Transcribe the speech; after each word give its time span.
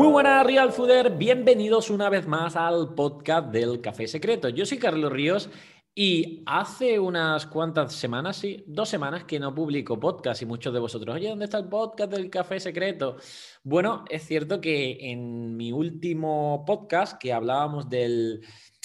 Muy 0.00 0.08
buenas, 0.08 0.46
Real 0.46 0.72
Fooder. 0.72 1.10
Bienvenidos 1.18 1.90
una 1.90 2.08
vez 2.08 2.26
más 2.26 2.56
al 2.56 2.94
podcast 2.94 3.48
del 3.48 3.82
Café 3.82 4.08
Secreto. 4.08 4.48
Yo 4.48 4.64
soy 4.64 4.78
Carlos 4.78 5.12
Ríos 5.12 5.50
y 5.94 6.42
hace 6.46 6.98
unas 6.98 7.44
cuantas 7.44 7.92
semanas, 7.92 8.38
sí, 8.38 8.64
dos 8.66 8.88
semanas 8.88 9.24
que 9.24 9.38
no 9.38 9.54
publico 9.54 10.00
podcast 10.00 10.40
y 10.40 10.46
muchos 10.46 10.72
de 10.72 10.80
vosotros, 10.80 11.14
oye, 11.14 11.28
¿dónde 11.28 11.44
está 11.44 11.58
el 11.58 11.68
podcast 11.68 12.10
del 12.12 12.30
Café 12.30 12.58
Secreto? 12.60 13.18
Bueno, 13.62 14.06
es 14.08 14.22
cierto 14.26 14.58
que 14.58 14.96
en 15.10 15.54
mi 15.58 15.70
último 15.70 16.64
podcast 16.66 17.20
que 17.20 17.34
hablábamos 17.34 17.90
del, 17.90 18.40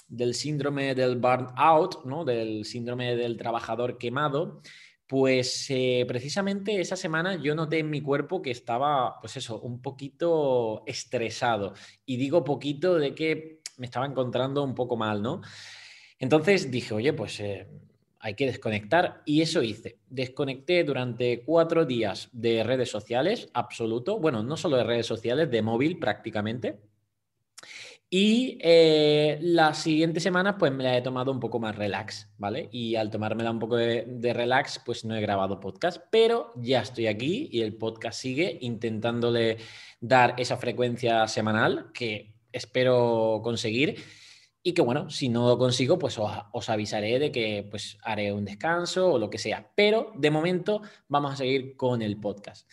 del 0.10 0.34
síndrome 0.34 0.96
del 0.96 1.16
burnout, 1.16 2.04
¿no? 2.04 2.26
Del 2.26 2.66
síndrome 2.66 3.16
del 3.16 3.38
trabajador 3.38 3.98
quemado, 3.98 4.60
pues 5.08 5.68
eh, 5.70 6.06
precisamente 6.08 6.80
esa 6.82 6.96
semana 6.96 7.36
yo 7.36 7.54
noté 7.54 7.80
en 7.80 7.90
mi 7.90 8.02
cuerpo 8.02 8.42
que 8.42 8.52
estaba, 8.52 9.20
pues 9.20 9.38
eso, 9.38 9.60
un 9.60 9.82
poquito 9.82 10.84
estresado. 10.88 11.74
Y 12.06 12.18
digo 12.18 12.44
poquito 12.44 12.96
de 12.96 13.14
que 13.14 13.60
me 13.78 13.86
estaba 13.86 14.06
encontrando 14.06 14.64
un 14.64 14.74
poco 14.74 14.98
mal, 14.98 15.22
¿no? 15.22 15.42
Entonces 16.18 16.72
dije, 16.72 16.94
oye, 16.94 17.14
pues 17.14 17.40
eh, 17.40 17.68
hay 18.20 18.34
que 18.34 18.48
desconectar. 18.48 19.22
Y 19.26 19.42
eso 19.42 19.62
hice. 19.62 20.00
Desconecté 20.10 20.84
durante 20.84 21.44
cuatro 21.44 21.86
días 21.86 22.30
de 22.32 22.64
redes 22.64 22.90
sociales, 22.90 23.50
absoluto. 23.54 24.20
Bueno, 24.20 24.42
no 24.42 24.58
solo 24.58 24.78
de 24.78 24.84
redes 24.84 25.06
sociales, 25.06 25.52
de 25.52 25.62
móvil 25.62 26.00
prácticamente. 26.00 26.80
Y 28.18 28.58
eh, 28.62 29.40
las 29.42 29.80
siguientes 29.80 30.24
semanas 30.24 30.56
pues 30.58 30.72
me 30.72 30.86
la 30.86 30.96
he 30.96 31.02
tomado 31.02 31.34
un 31.34 31.42
poco 31.42 31.60
más 31.60 31.76
relax, 31.76 32.30
¿vale? 32.38 32.70
Y 32.72 32.96
al 32.96 33.12
tomármela 33.12 33.52
un 33.52 33.60
poco 33.60 33.76
de, 33.76 34.32
relax 34.34 34.80
pues 34.86 35.04
no 35.04 35.18
he 35.18 35.20
grabado 35.20 35.60
podcast, 35.60 36.02
pero 36.10 36.54
ya 36.56 36.80
estoy 36.80 37.08
aquí 37.08 37.50
y 37.52 37.60
el 37.60 37.76
podcast 37.76 38.18
sigue 38.18 38.58
intentándole 38.62 39.58
dar 40.00 40.34
esa 40.38 40.56
frecuencia 40.56 41.28
semanal 41.28 41.92
que 41.94 42.34
espero 42.54 43.42
conseguir 43.44 44.02
y 44.64 44.72
que 44.72 44.82
bueno, 44.82 45.10
si 45.10 45.28
no 45.28 45.50
lo 45.50 45.58
consigo 45.58 46.00
pues 46.00 46.18
os, 46.18 46.32
os 46.54 46.70
avisaré 46.70 47.20
de 47.20 47.34
que 47.34 47.68
pues 47.70 47.98
haré 48.02 48.32
un 48.32 48.46
descanso 48.46 49.12
o 49.12 49.20
lo 49.20 49.30
que 49.30 49.40
sea, 49.40 49.70
pero 49.76 50.14
de 50.16 50.32
momento 50.32 50.82
vamos 51.10 51.34
a 51.34 51.36
seguir 51.36 51.76
con 51.76 52.02
el 52.02 52.18
podcast. 52.18 52.66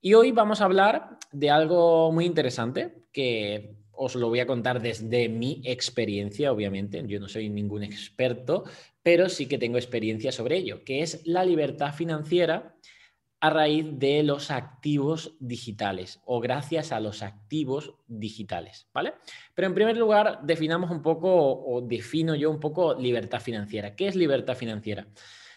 Y 0.00 0.14
hoy 0.14 0.32
vamos 0.32 0.60
a 0.60 0.64
hablar 0.64 1.18
de 1.30 1.50
algo 1.50 2.10
muy 2.10 2.24
interesante 2.24 3.04
que 3.12 3.78
os 3.98 4.14
lo 4.14 4.28
voy 4.28 4.40
a 4.40 4.46
contar 4.46 4.80
desde 4.80 5.28
mi 5.28 5.60
experiencia, 5.64 6.52
obviamente. 6.52 7.02
Yo 7.06 7.20
no 7.20 7.28
soy 7.28 7.48
ningún 7.48 7.82
experto, 7.82 8.64
pero 9.02 9.28
sí 9.28 9.46
que 9.46 9.58
tengo 9.58 9.76
experiencia 9.76 10.32
sobre 10.32 10.56
ello, 10.56 10.84
que 10.84 11.02
es 11.02 11.26
la 11.26 11.44
libertad 11.44 11.92
financiera 11.92 12.76
a 13.40 13.50
raíz 13.50 13.86
de 13.98 14.22
los 14.22 14.50
activos 14.50 15.36
digitales 15.38 16.20
o 16.24 16.40
gracias 16.40 16.90
a 16.90 17.00
los 17.00 17.22
activos 17.22 17.94
digitales, 18.06 18.88
¿vale? 18.92 19.14
Pero 19.54 19.68
en 19.68 19.74
primer 19.74 19.96
lugar, 19.96 20.40
definamos 20.42 20.90
un 20.90 21.02
poco 21.02 21.30
o 21.30 21.80
defino 21.80 22.34
yo 22.34 22.50
un 22.50 22.58
poco 22.58 22.94
libertad 22.94 23.40
financiera. 23.40 23.94
¿Qué 23.94 24.08
es 24.08 24.16
libertad 24.16 24.56
financiera? 24.56 25.06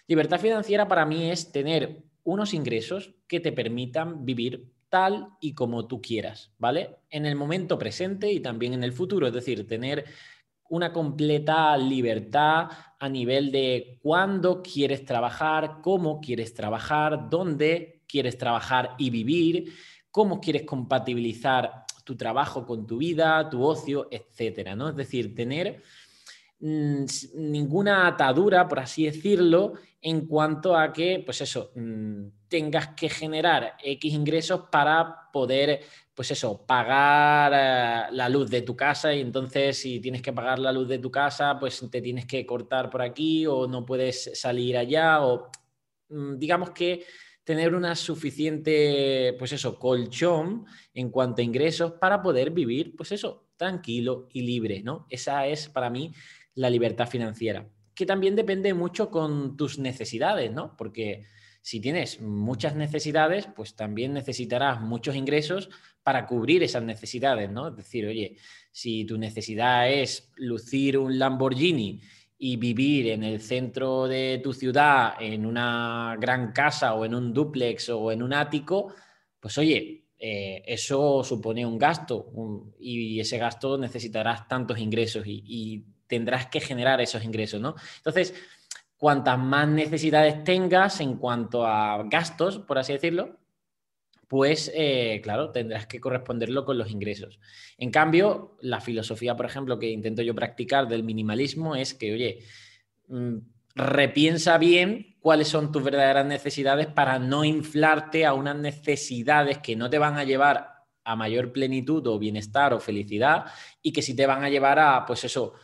Libertad 0.07 0.39
financiera 0.39 0.87
para 0.87 1.05
mí 1.05 1.31
es 1.31 1.51
tener 1.51 2.03
unos 2.23 2.53
ingresos 2.53 3.15
que 3.27 3.39
te 3.39 3.51
permitan 3.51 4.25
vivir 4.25 4.71
tal 4.91 5.29
y 5.39 5.53
como 5.53 5.87
tú 5.87 6.01
quieras, 6.01 6.51
¿vale? 6.59 6.97
En 7.09 7.25
el 7.25 7.35
momento 7.35 7.79
presente 7.79 8.31
y 8.31 8.41
también 8.41 8.73
en 8.73 8.83
el 8.83 8.91
futuro, 8.91 9.25
es 9.25 9.33
decir, 9.33 9.65
tener 9.65 10.05
una 10.69 10.91
completa 10.91 11.75
libertad 11.77 12.69
a 12.99 13.09
nivel 13.09 13.51
de 13.51 13.97
cuándo 14.03 14.61
quieres 14.61 15.05
trabajar, 15.05 15.77
cómo 15.81 16.19
quieres 16.19 16.53
trabajar, 16.53 17.29
dónde 17.29 18.03
quieres 18.07 18.37
trabajar 18.37 18.95
y 18.97 19.09
vivir, 19.09 19.73
cómo 20.11 20.41
quieres 20.41 20.63
compatibilizar 20.63 21.85
tu 22.03 22.17
trabajo 22.17 22.65
con 22.65 22.85
tu 22.85 22.97
vida, 22.97 23.49
tu 23.49 23.63
ocio, 23.63 24.09
etcétera, 24.11 24.75
¿no? 24.75 24.89
Es 24.89 24.95
decir, 24.97 25.33
tener 25.33 25.81
mmm, 26.59 27.05
ninguna 27.35 28.07
atadura, 28.07 28.67
por 28.67 28.79
así 28.79 29.05
decirlo, 29.05 29.73
en 30.01 30.27
cuanto 30.27 30.75
a 30.75 30.91
que, 30.91 31.21
pues 31.25 31.39
eso, 31.41 31.71
mmm, 31.75 32.27
tengas 32.51 32.89
que 32.89 33.07
generar 33.07 33.77
X 33.81 34.13
ingresos 34.13 34.63
para 34.69 35.31
poder, 35.31 35.79
pues 36.13 36.31
eso, 36.31 36.65
pagar 36.65 38.09
uh, 38.11 38.13
la 38.13 38.27
luz 38.27 38.49
de 38.49 38.61
tu 38.61 38.75
casa 38.75 39.13
y 39.13 39.21
entonces 39.21 39.77
si 39.77 40.01
tienes 40.01 40.21
que 40.21 40.33
pagar 40.33 40.59
la 40.59 40.73
luz 40.73 40.89
de 40.89 40.99
tu 40.99 41.09
casa, 41.09 41.57
pues 41.57 41.81
te 41.89 42.01
tienes 42.01 42.25
que 42.25 42.45
cortar 42.45 42.89
por 42.89 43.03
aquí 43.03 43.47
o 43.47 43.67
no 43.67 43.85
puedes 43.85 44.37
salir 44.37 44.77
allá 44.77 45.23
o 45.25 45.49
mmm, 46.09 46.37
digamos 46.37 46.71
que 46.71 47.05
tener 47.45 47.73
una 47.73 47.95
suficiente, 47.95 49.33
pues 49.39 49.53
eso, 49.53 49.79
colchón 49.79 50.65
en 50.93 51.09
cuanto 51.09 51.41
a 51.41 51.45
ingresos 51.45 51.93
para 51.93 52.21
poder 52.21 52.51
vivir, 52.51 52.97
pues 52.97 53.13
eso, 53.13 53.47
tranquilo 53.55 54.27
y 54.33 54.41
libre, 54.41 54.83
¿no? 54.83 55.07
Esa 55.09 55.47
es 55.47 55.69
para 55.69 55.89
mí 55.89 56.13
la 56.55 56.69
libertad 56.69 57.07
financiera, 57.07 57.65
que 57.95 58.05
también 58.05 58.35
depende 58.35 58.73
mucho 58.73 59.09
con 59.09 59.55
tus 59.55 59.79
necesidades, 59.79 60.51
¿no? 60.51 60.75
Porque 60.75 61.23
si 61.61 61.79
tienes 61.79 62.19
muchas 62.21 62.75
necesidades, 62.75 63.47
pues 63.55 63.75
también 63.75 64.13
necesitarás 64.13 64.81
muchos 64.81 65.15
ingresos 65.15 65.69
para 66.03 66.25
cubrir 66.25 66.63
esas 66.63 66.83
necesidades, 66.83 67.51
¿no? 67.51 67.67
Es 67.67 67.75
decir, 67.75 68.07
oye, 68.07 68.37
si 68.71 69.05
tu 69.05 69.17
necesidad 69.17 69.89
es 69.89 70.31
lucir 70.35 70.97
un 70.97 71.19
Lamborghini 71.19 72.01
y 72.39 72.55
vivir 72.55 73.09
en 73.09 73.23
el 73.23 73.41
centro 73.41 74.07
de 74.07 74.39
tu 74.43 74.53
ciudad, 74.53 75.13
en 75.19 75.45
una 75.45 76.17
gran 76.19 76.51
casa 76.51 76.95
o 76.95 77.05
en 77.05 77.13
un 77.13 77.31
duplex 77.31 77.89
o 77.89 78.11
en 78.11 78.23
un 78.23 78.33
ático, 78.33 78.95
pues 79.39 79.57
oye, 79.59 80.05
eh, 80.17 80.63
eso 80.65 81.23
supone 81.23 81.65
un 81.65 81.77
gasto 81.77 82.31
y 82.79 83.19
ese 83.19 83.37
gasto 83.37 83.77
necesitarás 83.77 84.47
tantos 84.47 84.79
ingresos 84.79 85.27
y, 85.27 85.43
y 85.45 85.85
tendrás 86.07 86.47
que 86.47 86.59
generar 86.59 86.99
esos 87.01 87.23
ingresos, 87.23 87.61
¿no? 87.61 87.75
Entonces, 87.97 88.33
cuantas 89.01 89.39
más 89.39 89.67
necesidades 89.67 90.43
tengas 90.43 91.01
en 91.01 91.17
cuanto 91.17 91.65
a 91.65 92.03
gastos, 92.03 92.59
por 92.59 92.77
así 92.77 92.93
decirlo, 92.93 93.39
pues 94.27 94.71
eh, 94.75 95.21
claro, 95.23 95.49
tendrás 95.49 95.87
que 95.87 95.99
corresponderlo 95.99 96.63
con 96.65 96.77
los 96.77 96.91
ingresos. 96.91 97.39
En 97.79 97.89
cambio, 97.89 98.57
la 98.61 98.79
filosofía, 98.79 99.35
por 99.35 99.47
ejemplo, 99.47 99.79
que 99.79 99.89
intento 99.89 100.21
yo 100.21 100.35
practicar 100.35 100.87
del 100.87 101.01
minimalismo 101.01 101.75
es 101.75 101.95
que, 101.95 102.13
oye, 102.13 102.39
mmm, 103.07 103.37
repiensa 103.73 104.59
bien 104.59 105.17
cuáles 105.19 105.47
son 105.47 105.71
tus 105.71 105.83
verdaderas 105.83 106.27
necesidades 106.27 106.85
para 106.85 107.17
no 107.17 107.43
inflarte 107.43 108.27
a 108.27 108.35
unas 108.35 108.57
necesidades 108.57 109.57
que 109.57 109.75
no 109.75 109.89
te 109.89 109.97
van 109.97 110.19
a 110.19 110.25
llevar 110.25 110.85
a 111.03 111.15
mayor 111.15 111.51
plenitud 111.51 112.05
o 112.05 112.19
bienestar 112.19 112.71
o 112.75 112.79
felicidad 112.79 113.45
y 113.81 113.93
que 113.93 114.03
sí 114.03 114.15
te 114.15 114.27
van 114.27 114.43
a 114.43 114.49
llevar 114.49 114.77
a, 114.77 115.07
pues 115.07 115.23
eso, 115.23 115.55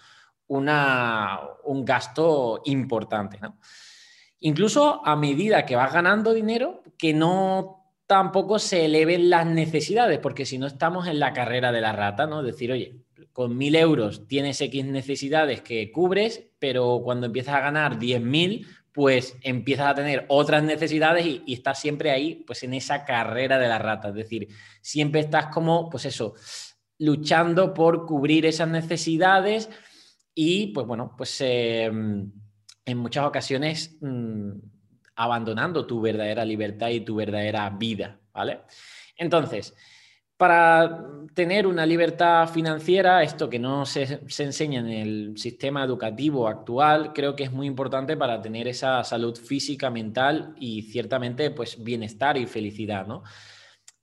una, 0.47 1.39
un 1.63 1.85
gasto 1.85 2.61
importante. 2.65 3.39
¿no? 3.39 3.57
Incluso 4.39 5.05
a 5.05 5.15
medida 5.15 5.65
que 5.65 5.75
vas 5.75 5.93
ganando 5.93 6.33
dinero, 6.33 6.83
que 6.97 7.13
no 7.13 7.77
tampoco 8.05 8.57
se 8.59 8.85
eleven 8.85 9.29
las 9.29 9.45
necesidades, 9.45 10.19
porque 10.19 10.45
si 10.45 10.57
no 10.57 10.67
estamos 10.67 11.07
en 11.07 11.19
la 11.19 11.33
carrera 11.33 11.71
de 11.71 11.81
la 11.81 11.91
rata, 11.91 12.25
¿no? 12.25 12.41
Decir, 12.41 12.71
oye, 12.71 12.95
con 13.33 13.57
mil 13.57 13.75
euros 13.75 14.27
tienes 14.27 14.61
X 14.61 14.85
necesidades 14.85 15.61
que 15.61 15.91
cubres, 15.91 16.47
pero 16.57 17.01
cuando 17.03 17.27
empiezas 17.27 17.55
a 17.55 17.59
ganar 17.59 17.99
10.000, 17.99 18.65
pues 18.93 19.37
empiezas 19.43 19.87
a 19.87 19.95
tener 19.95 20.25
otras 20.29 20.63
necesidades 20.63 21.25
y, 21.25 21.43
y, 21.45 21.53
estás 21.53 21.79
siempre 21.79 22.11
ahí, 22.11 22.43
pues 22.47 22.63
en 22.63 22.73
esa 22.73 23.03
carrera 23.03 23.59
de 23.59 23.67
la 23.67 23.77
rata. 23.77 24.07
Es 24.09 24.15
decir, 24.15 24.47
siempre 24.81 25.21
estás 25.21 25.47
como, 25.47 25.89
pues 25.89 26.05
eso, 26.05 26.33
luchando 26.97 27.73
por 27.73 28.05
cubrir 28.05 28.45
esas 28.45 28.69
necesidades 28.69 29.69
y 30.39 30.67
pues 30.67 30.85
bueno, 30.85 31.15
pues 31.17 31.41
eh, 31.41 31.85
en 31.85 32.97
muchas 32.97 33.25
ocasiones 33.25 33.97
mmm, 34.01 34.51
abandonando 35.15 35.87
tu 35.87 35.99
verdadera 35.99 36.45
libertad 36.45 36.89
y 36.89 36.99
tu 36.99 37.15
verdadera 37.15 37.67
vida, 37.71 38.19
¿vale? 38.31 38.59
Entonces, 39.17 39.73
para 40.37 41.07
tener 41.33 41.65
una 41.65 41.87
libertad 41.87 42.47
financiera, 42.49 43.23
esto 43.23 43.49
que 43.49 43.57
no 43.57 43.83
se, 43.87 44.29
se, 44.29 44.43
enseña 44.43 44.81
en 44.81 44.89
el 44.89 45.37
sistema 45.39 45.83
educativo 45.83 46.47
actual, 46.47 47.13
creo 47.13 47.35
que 47.35 47.45
es 47.45 47.51
muy 47.51 47.65
importante 47.65 48.15
para 48.15 48.39
tener 48.39 48.67
esa 48.67 49.03
salud 49.03 49.35
física, 49.35 49.89
mental 49.89 50.53
y 50.59 50.83
ciertamente 50.83 51.49
pues 51.49 51.83
bienestar 51.83 52.37
y 52.37 52.45
felicidad, 52.45 53.07
¿no? 53.07 53.23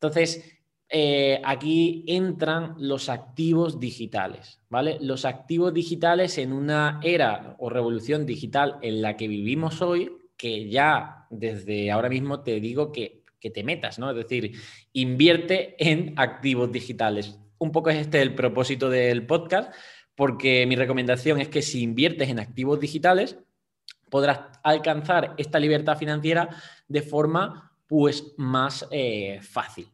Entonces, 0.00 0.53
eh, 0.88 1.40
aquí 1.44 2.04
entran 2.06 2.74
los 2.78 3.08
activos 3.08 3.80
digitales, 3.80 4.60
¿vale? 4.68 4.98
Los 5.00 5.24
activos 5.24 5.72
digitales 5.72 6.38
en 6.38 6.52
una 6.52 7.00
era 7.02 7.56
o 7.58 7.70
revolución 7.70 8.26
digital 8.26 8.78
en 8.82 9.02
la 9.02 9.16
que 9.16 9.28
vivimos 9.28 9.82
hoy, 9.82 10.12
que 10.36 10.68
ya 10.68 11.26
desde 11.30 11.90
ahora 11.90 12.08
mismo 12.08 12.42
te 12.42 12.60
digo 12.60 12.92
que, 12.92 13.22
que 13.40 13.50
te 13.50 13.64
metas, 13.64 13.98
¿no? 13.98 14.10
Es 14.10 14.16
decir, 14.16 14.52
invierte 14.92 15.74
en 15.78 16.14
activos 16.16 16.70
digitales. 16.70 17.38
Un 17.58 17.72
poco 17.72 17.90
es 17.90 17.96
este 17.96 18.20
el 18.20 18.34
propósito 18.34 18.90
del 18.90 19.26
podcast, 19.26 19.72
porque 20.14 20.66
mi 20.66 20.76
recomendación 20.76 21.40
es 21.40 21.48
que 21.48 21.62
si 21.62 21.82
inviertes 21.82 22.28
en 22.28 22.38
activos 22.38 22.78
digitales, 22.78 23.38
podrás 24.10 24.40
alcanzar 24.62 25.34
esta 25.38 25.58
libertad 25.58 25.98
financiera 25.98 26.48
de 26.86 27.02
forma 27.02 27.72
pues 27.86 28.34
más 28.36 28.86
eh, 28.90 29.40
fácil. 29.42 29.93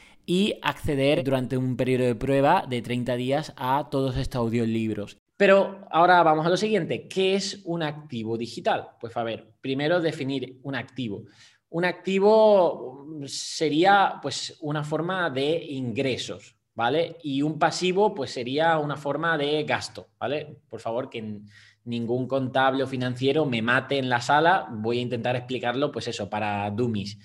y 0.25 0.55
acceder 0.61 1.23
durante 1.23 1.57
un 1.57 1.75
periodo 1.75 2.05
de 2.05 2.15
prueba 2.15 2.65
de 2.67 2.81
30 2.81 3.15
días 3.15 3.53
a 3.57 3.87
todos 3.89 4.17
estos 4.17 4.39
audiolibros. 4.39 5.17
Pero 5.37 5.87
ahora 5.89 6.21
vamos 6.21 6.45
a 6.45 6.49
lo 6.49 6.57
siguiente, 6.57 7.07
¿qué 7.07 7.33
es 7.33 7.61
un 7.65 7.81
activo 7.81 8.37
digital? 8.37 8.89
Pues 8.99 9.17
a 9.17 9.23
ver, 9.23 9.55
primero 9.59 9.99
definir 9.99 10.59
un 10.61 10.75
activo. 10.75 11.23
Un 11.69 11.85
activo 11.85 13.07
sería 13.25 14.19
pues 14.21 14.57
una 14.61 14.83
forma 14.83 15.29
de 15.29 15.63
ingresos, 15.65 16.55
¿vale? 16.75 17.17
Y 17.23 17.41
un 17.41 17.57
pasivo 17.57 18.13
pues 18.13 18.31
sería 18.31 18.77
una 18.77 18.97
forma 18.97 19.37
de 19.37 19.63
gasto, 19.63 20.09
¿vale? 20.19 20.59
Por 20.69 20.79
favor, 20.79 21.09
que 21.09 21.39
ningún 21.85 22.27
contable 22.27 22.83
o 22.83 22.87
financiero 22.87 23.45
me 23.45 23.61
mate 23.61 23.97
en 23.97 24.09
la 24.09 24.21
sala, 24.21 24.67
voy 24.71 24.99
a 24.99 25.01
intentar 25.01 25.35
explicarlo 25.35 25.91
pues 25.91 26.07
eso, 26.07 26.29
para 26.29 26.69
dummies. 26.69 27.17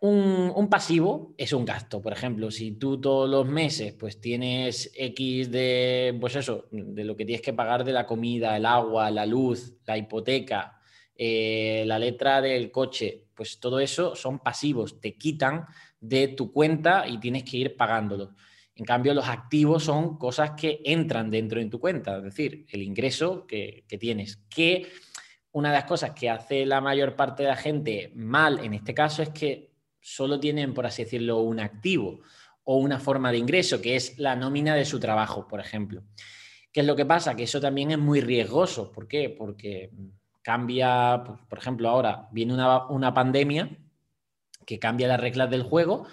Un, 0.00 0.68
pasivo 0.70 1.34
es 1.36 1.52
un 1.52 1.64
gasto. 1.64 2.00
Por 2.00 2.12
ejemplo, 2.12 2.50
si 2.50 2.72
tú 2.72 3.00
todos 3.00 3.28
los 3.28 3.46
meses 3.46 3.94
pues 3.94 4.20
tienes 4.20 4.92
X 4.94 5.50
de, 5.50 6.16
pues 6.20 6.36
eso, 6.36 6.66
de 6.70 7.04
lo 7.04 7.16
que 7.16 7.24
tienes 7.24 7.42
que 7.42 7.52
pagar 7.52 7.84
de 7.84 7.92
la 7.92 8.06
comida, 8.06 8.56
el 8.56 8.66
agua, 8.66 9.10
la 9.10 9.26
luz, 9.26 9.74
la 9.86 9.98
hipoteca, 9.98 10.80
eh, 11.16 11.82
la 11.86 11.98
letra 11.98 12.40
del 12.40 12.70
coche, 12.70 13.26
pues 13.34 13.58
todo 13.58 13.80
eso 13.80 14.14
son 14.14 14.38
pasivos, 14.38 15.00
te 15.00 15.16
quitan 15.16 15.66
de 15.98 16.28
tu 16.28 16.52
cuenta 16.52 17.08
y 17.08 17.18
tienes 17.18 17.42
que 17.42 17.56
ir 17.56 17.76
pagándolos. 17.76 18.30
En 18.76 18.84
cambio, 18.84 19.12
los 19.14 19.26
activos 19.26 19.82
son 19.82 20.16
cosas 20.16 20.52
que 20.52 20.80
entran 20.84 21.28
dentro 21.28 21.58
de 21.58 21.66
tu 21.66 21.80
cuenta, 21.80 22.18
es 22.18 22.22
decir, 22.22 22.66
el 22.70 22.82
ingreso 22.82 23.48
que 23.48 23.84
tienes. 23.98 24.36
Que 24.48 24.86
una 25.50 25.70
de 25.70 25.78
las 25.78 25.84
cosas 25.86 26.12
que 26.12 26.30
hace 26.30 26.64
la 26.64 26.80
mayor 26.80 27.16
parte 27.16 27.42
de 27.42 27.48
la 27.48 27.56
gente 27.56 28.12
mal 28.14 28.60
en 28.60 28.74
este 28.74 28.94
caso 28.94 29.22
es 29.22 29.30
que 29.30 29.68
solo 30.08 30.40
tienen, 30.40 30.72
por 30.72 30.86
así 30.86 31.04
decirlo, 31.04 31.38
un 31.40 31.60
activo 31.60 32.20
o 32.64 32.76
una 32.76 32.98
forma 32.98 33.30
de 33.30 33.38
ingreso, 33.38 33.80
que 33.80 33.94
es 33.94 34.18
la 34.18 34.36
nómina 34.36 34.74
de 34.74 34.84
su 34.84 34.98
trabajo, 34.98 35.46
por 35.46 35.60
ejemplo. 35.60 36.02
¿Qué 36.72 36.80
es 36.80 36.86
lo 36.86 36.96
que 36.96 37.06
pasa? 37.06 37.36
Que 37.36 37.44
eso 37.44 37.60
también 37.60 37.90
es 37.90 37.98
muy 37.98 38.20
riesgoso. 38.20 38.90
¿Por 38.90 39.06
qué? 39.06 39.28
Porque 39.30 39.90
cambia, 40.42 41.22
por 41.48 41.58
ejemplo, 41.58 41.88
ahora 41.88 42.28
viene 42.32 42.54
una, 42.54 43.14
pandemia 43.14 43.70
que 44.66 44.78
cambia 44.78 45.08
las 45.08 45.20
reglas 45.20 45.50
del 45.50 45.62
juego, 45.62 46.06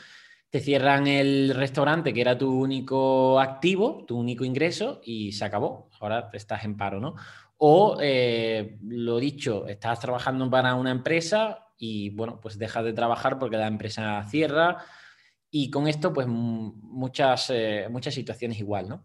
te 0.49 0.59
cierran 0.59 1.07
el 1.07 1.53
restaurante 1.53 2.13
que 2.13 2.21
era 2.21 2.37
tu 2.37 2.51
único 2.51 3.39
activo, 3.39 4.03
tu 4.05 4.17
único 4.17 4.45
ingreso 4.45 5.01
y 5.03 5.31
se 5.31 5.45
acabó. 5.45 5.89
Ahora 5.99 6.29
estás 6.33 6.63
en 6.63 6.77
paro, 6.77 6.99
¿no? 6.99 7.15
O, 7.57 7.97
eh, 8.01 8.77
lo 8.83 9.17
dicho, 9.17 9.67
estás 9.67 9.99
trabajando 9.99 10.49
para 10.49 10.75
una 10.75 10.91
empresa 10.91 11.64
y 11.77 12.09
bueno, 12.11 12.39
pues 12.41 12.57
deja 12.57 12.83
de 12.83 12.93
trabajar 12.93 13.39
porque 13.39 13.57
la 13.57 13.67
empresa 13.67 14.23
cierra 14.29 14.85
y 15.49 15.69
con 15.69 15.87
esto 15.87 16.11
pues 16.11 16.27
muchas, 16.27 17.49
eh, 17.49 17.87
muchas 17.89 18.13
situaciones 18.13 18.59
igual, 18.59 18.89
¿no? 18.89 19.03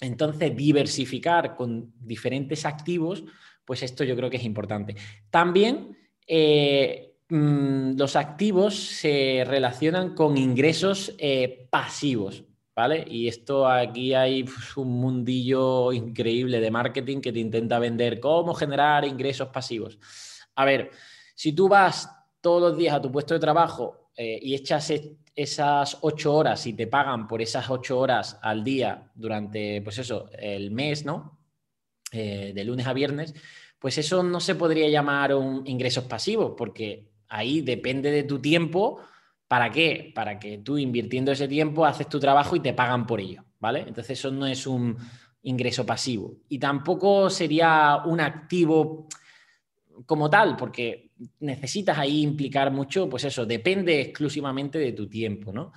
Entonces, 0.00 0.56
diversificar 0.56 1.56
con 1.56 1.92
diferentes 2.00 2.64
activos, 2.64 3.24
pues 3.64 3.82
esto 3.82 4.04
yo 4.04 4.14
creo 4.16 4.30
que 4.30 4.36
es 4.36 4.44
importante. 4.44 4.94
También 5.28 5.96
eh, 6.26 7.16
los 7.28 8.16
activos 8.16 8.74
se 8.76 9.44
relacionan 9.46 10.14
con 10.14 10.38
ingresos 10.38 11.14
eh, 11.18 11.68
pasivos, 11.70 12.44
¿vale? 12.74 13.04
Y 13.08 13.28
esto 13.28 13.68
aquí 13.68 14.14
hay 14.14 14.44
pues, 14.44 14.76
un 14.76 14.88
mundillo 14.88 15.92
increíble 15.92 16.60
de 16.60 16.70
marketing 16.70 17.20
que 17.20 17.32
te 17.32 17.40
intenta 17.40 17.78
vender 17.78 18.20
cómo 18.20 18.54
generar 18.54 19.04
ingresos 19.04 19.48
pasivos. 19.48 19.98
A 20.54 20.64
ver, 20.64 20.90
si 21.38 21.52
tú 21.52 21.68
vas 21.68 22.10
todos 22.40 22.60
los 22.60 22.76
días 22.76 22.96
a 22.96 23.00
tu 23.00 23.12
puesto 23.12 23.32
de 23.32 23.38
trabajo 23.38 24.10
eh, 24.16 24.40
y 24.42 24.56
echas 24.56 24.92
esas 25.36 25.98
ocho 26.00 26.34
horas 26.34 26.66
y 26.66 26.72
te 26.72 26.88
pagan 26.88 27.28
por 27.28 27.40
esas 27.40 27.70
ocho 27.70 27.96
horas 28.00 28.40
al 28.42 28.64
día 28.64 29.12
durante, 29.14 29.80
pues 29.82 29.98
eso, 29.98 30.28
el 30.36 30.72
mes, 30.72 31.04
¿no? 31.04 31.38
Eh, 32.10 32.50
de 32.52 32.64
lunes 32.64 32.88
a 32.88 32.92
viernes, 32.92 33.36
pues 33.78 33.98
eso 33.98 34.24
no 34.24 34.40
se 34.40 34.56
podría 34.56 34.88
llamar 34.88 35.32
un 35.32 35.64
ingresos 35.64 36.02
pasivos, 36.04 36.54
porque 36.58 37.08
ahí 37.28 37.60
depende 37.60 38.10
de 38.10 38.24
tu 38.24 38.40
tiempo. 38.40 38.98
¿Para 39.46 39.70
qué? 39.70 40.10
Para 40.12 40.40
que 40.40 40.58
tú 40.58 40.76
invirtiendo 40.76 41.30
ese 41.30 41.46
tiempo 41.46 41.86
haces 41.86 42.08
tu 42.08 42.18
trabajo 42.18 42.56
y 42.56 42.60
te 42.60 42.72
pagan 42.72 43.06
por 43.06 43.20
ello, 43.20 43.44
¿vale? 43.60 43.84
Entonces 43.86 44.18
eso 44.18 44.32
no 44.32 44.44
es 44.44 44.66
un 44.66 44.96
ingreso 45.42 45.86
pasivo. 45.86 46.34
Y 46.48 46.58
tampoco 46.58 47.30
sería 47.30 48.02
un 48.06 48.18
activo 48.18 49.06
como 50.06 50.30
tal, 50.30 50.56
porque 50.56 51.10
necesitas 51.40 51.98
ahí 51.98 52.22
implicar 52.22 52.70
mucho, 52.70 53.08
pues 53.08 53.24
eso, 53.24 53.46
depende 53.46 54.00
exclusivamente 54.00 54.78
de 54.78 54.92
tu 54.92 55.08
tiempo, 55.08 55.52
¿no? 55.52 55.72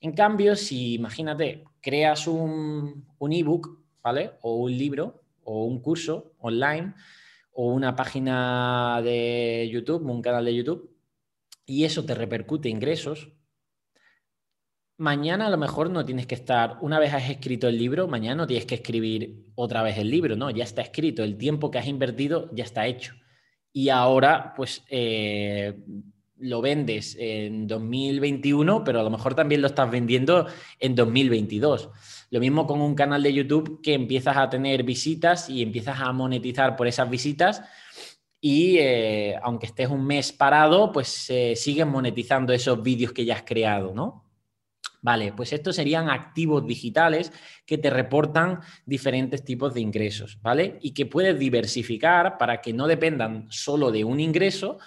En 0.00 0.12
cambio, 0.12 0.56
si 0.56 0.94
imagínate, 0.94 1.64
creas 1.80 2.26
un, 2.26 3.06
un 3.18 3.32
ebook, 3.32 3.80
¿vale? 4.02 4.32
O 4.42 4.56
un 4.56 4.76
libro, 4.76 5.22
o 5.44 5.64
un 5.64 5.80
curso 5.80 6.34
online, 6.38 6.94
o 7.52 7.72
una 7.72 7.96
página 7.96 9.00
de 9.02 9.68
YouTube, 9.72 10.08
un 10.08 10.22
canal 10.22 10.44
de 10.44 10.54
YouTube, 10.54 10.96
y 11.64 11.84
eso 11.84 12.04
te 12.04 12.14
repercute 12.14 12.68
ingresos, 12.68 13.32
mañana 14.98 15.46
a 15.46 15.50
lo 15.50 15.58
mejor 15.58 15.90
no 15.90 16.04
tienes 16.04 16.26
que 16.26 16.34
estar, 16.34 16.78
una 16.80 16.98
vez 16.98 17.12
has 17.12 17.28
escrito 17.28 17.68
el 17.68 17.78
libro, 17.78 18.08
mañana 18.08 18.36
no 18.36 18.46
tienes 18.46 18.66
que 18.66 18.76
escribir 18.76 19.52
otra 19.54 19.82
vez 19.82 19.98
el 19.98 20.10
libro, 20.10 20.36
no, 20.36 20.50
ya 20.50 20.64
está 20.64 20.82
escrito, 20.82 21.22
el 21.22 21.36
tiempo 21.36 21.70
que 21.70 21.78
has 21.78 21.86
invertido 21.86 22.50
ya 22.54 22.64
está 22.64 22.86
hecho 22.86 23.14
y 23.76 23.90
ahora 23.90 24.54
pues 24.56 24.82
eh, 24.88 25.74
lo 26.38 26.62
vendes 26.62 27.14
en 27.20 27.66
2021, 27.66 28.82
pero 28.82 29.00
a 29.00 29.02
lo 29.02 29.10
mejor 29.10 29.34
también 29.34 29.60
lo 29.60 29.66
estás 29.66 29.90
vendiendo 29.90 30.46
en 30.80 30.94
2022. 30.94 31.90
Lo 32.30 32.40
mismo 32.40 32.66
con 32.66 32.80
un 32.80 32.94
canal 32.94 33.22
de 33.22 33.34
YouTube 33.34 33.82
que 33.82 33.92
empiezas 33.92 34.38
a 34.38 34.48
tener 34.48 34.82
visitas 34.82 35.50
y 35.50 35.60
empiezas 35.60 36.00
a 36.00 36.10
monetizar 36.12 36.74
por 36.74 36.86
esas 36.86 37.10
visitas 37.10 37.64
y 38.40 38.78
eh, 38.78 39.36
aunque 39.42 39.66
estés 39.66 39.90
un 39.90 40.06
mes 40.06 40.32
parado, 40.32 40.90
pues 40.90 41.08
se 41.08 41.54
siguen 41.54 41.88
monetizando 41.88 42.54
esos 42.54 42.82
vídeos 42.82 43.12
que 43.12 43.26
ya 43.26 43.34
has 43.34 43.42
creado, 43.42 43.92
¿no? 43.92 44.25
Vale, 45.06 45.32
pues 45.32 45.52
estos 45.52 45.76
serían 45.76 46.10
activos 46.10 46.66
digitales 46.66 47.30
que 47.64 47.78
te 47.78 47.90
reportan 47.90 48.58
diferentes 48.84 49.44
tipos 49.44 49.72
de 49.72 49.80
ingresos, 49.80 50.36
¿vale? 50.42 50.80
Y 50.82 50.94
que 50.94 51.06
puedes 51.06 51.38
diversificar 51.38 52.36
para 52.36 52.60
que 52.60 52.72
no 52.72 52.88
dependan 52.88 53.46
solo 53.48 53.92
de 53.92 54.02
un 54.02 54.18
ingreso. 54.18 54.78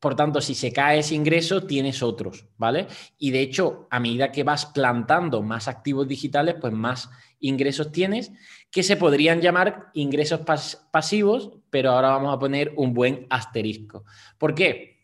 Por 0.00 0.16
tanto, 0.16 0.40
si 0.40 0.56
se 0.56 0.72
cae 0.72 0.98
ese 0.98 1.14
ingreso, 1.14 1.62
tienes 1.62 2.02
otros, 2.02 2.48
¿vale? 2.56 2.88
Y 3.18 3.30
de 3.30 3.40
hecho, 3.42 3.86
a 3.88 4.00
medida 4.00 4.32
que 4.32 4.42
vas 4.42 4.66
plantando 4.66 5.40
más 5.42 5.68
activos 5.68 6.08
digitales, 6.08 6.56
pues 6.60 6.72
más 6.72 7.08
ingresos 7.38 7.92
tienes, 7.92 8.32
que 8.68 8.82
se 8.82 8.96
podrían 8.96 9.40
llamar 9.40 9.90
ingresos 9.94 10.40
pasivos, 10.90 11.52
pero 11.70 11.92
ahora 11.92 12.08
vamos 12.08 12.34
a 12.34 12.38
poner 12.40 12.72
un 12.74 12.92
buen 12.92 13.28
asterisco. 13.30 14.04
¿Por 14.38 14.56
qué? 14.56 14.96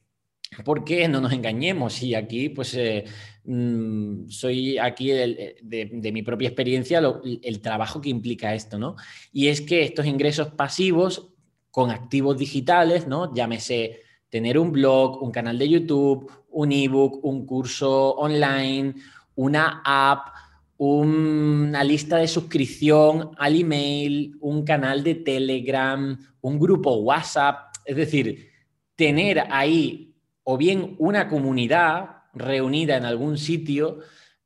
Porque 0.65 1.07
no 1.07 1.21
nos 1.21 1.33
engañemos, 1.33 2.03
y 2.03 2.17
aquí 2.17 2.49
pues 2.49 2.75
eh, 2.75 3.05
mm, 3.45 4.29
soy 4.29 4.79
aquí 4.79 5.11
de, 5.11 6.11
mi 6.13 6.23
propia 6.23 6.49
experiencia 6.49 7.01
el 7.43 7.61
trabajo 7.61 8.01
que 8.01 8.11
implica 8.11 8.55
esto, 8.55 8.79
¿no? 8.79 8.97
Y 9.33 9.49
es 9.49 9.61
que 9.61 9.83
estos 9.83 10.07
ingresos 10.07 10.49
pasivos 10.49 11.33
con 11.71 11.91
activos 11.91 12.39
digitales, 12.39 13.07
¿no? 13.07 13.35
Llámese 13.35 14.01
tener 14.29 14.59
un 14.59 14.73
blog, 14.73 15.23
un 15.23 15.31
canal 15.31 15.59
de 15.59 15.69
YouTube, 15.69 16.31
un 16.51 16.73
ebook, 16.73 17.25
un 17.25 17.47
curso 17.47 18.15
online, 18.15 18.95
una 19.35 19.83
app, 19.85 20.29
una 20.77 21.85
lista 21.85 22.17
de 22.17 22.29
suscripción 22.29 23.31
al 23.39 23.61
email, 23.61 24.37
un 24.41 24.65
canal 24.65 25.03
de 25.05 25.17
Telegram, 25.17 26.19
un 26.41 26.59
grupo 26.59 26.97
WhatsApp, 26.97 27.75
es 27.85 27.97
decir, 27.97 28.51
tener 28.97 29.45
ahí 29.51 30.15
o 30.45 30.57
bien 30.57 30.97
una 30.99 31.29
comunidad 31.29 32.22
reunida 32.33 32.97
en 32.97 33.05
algún 33.05 33.39
sitio, 33.39 33.99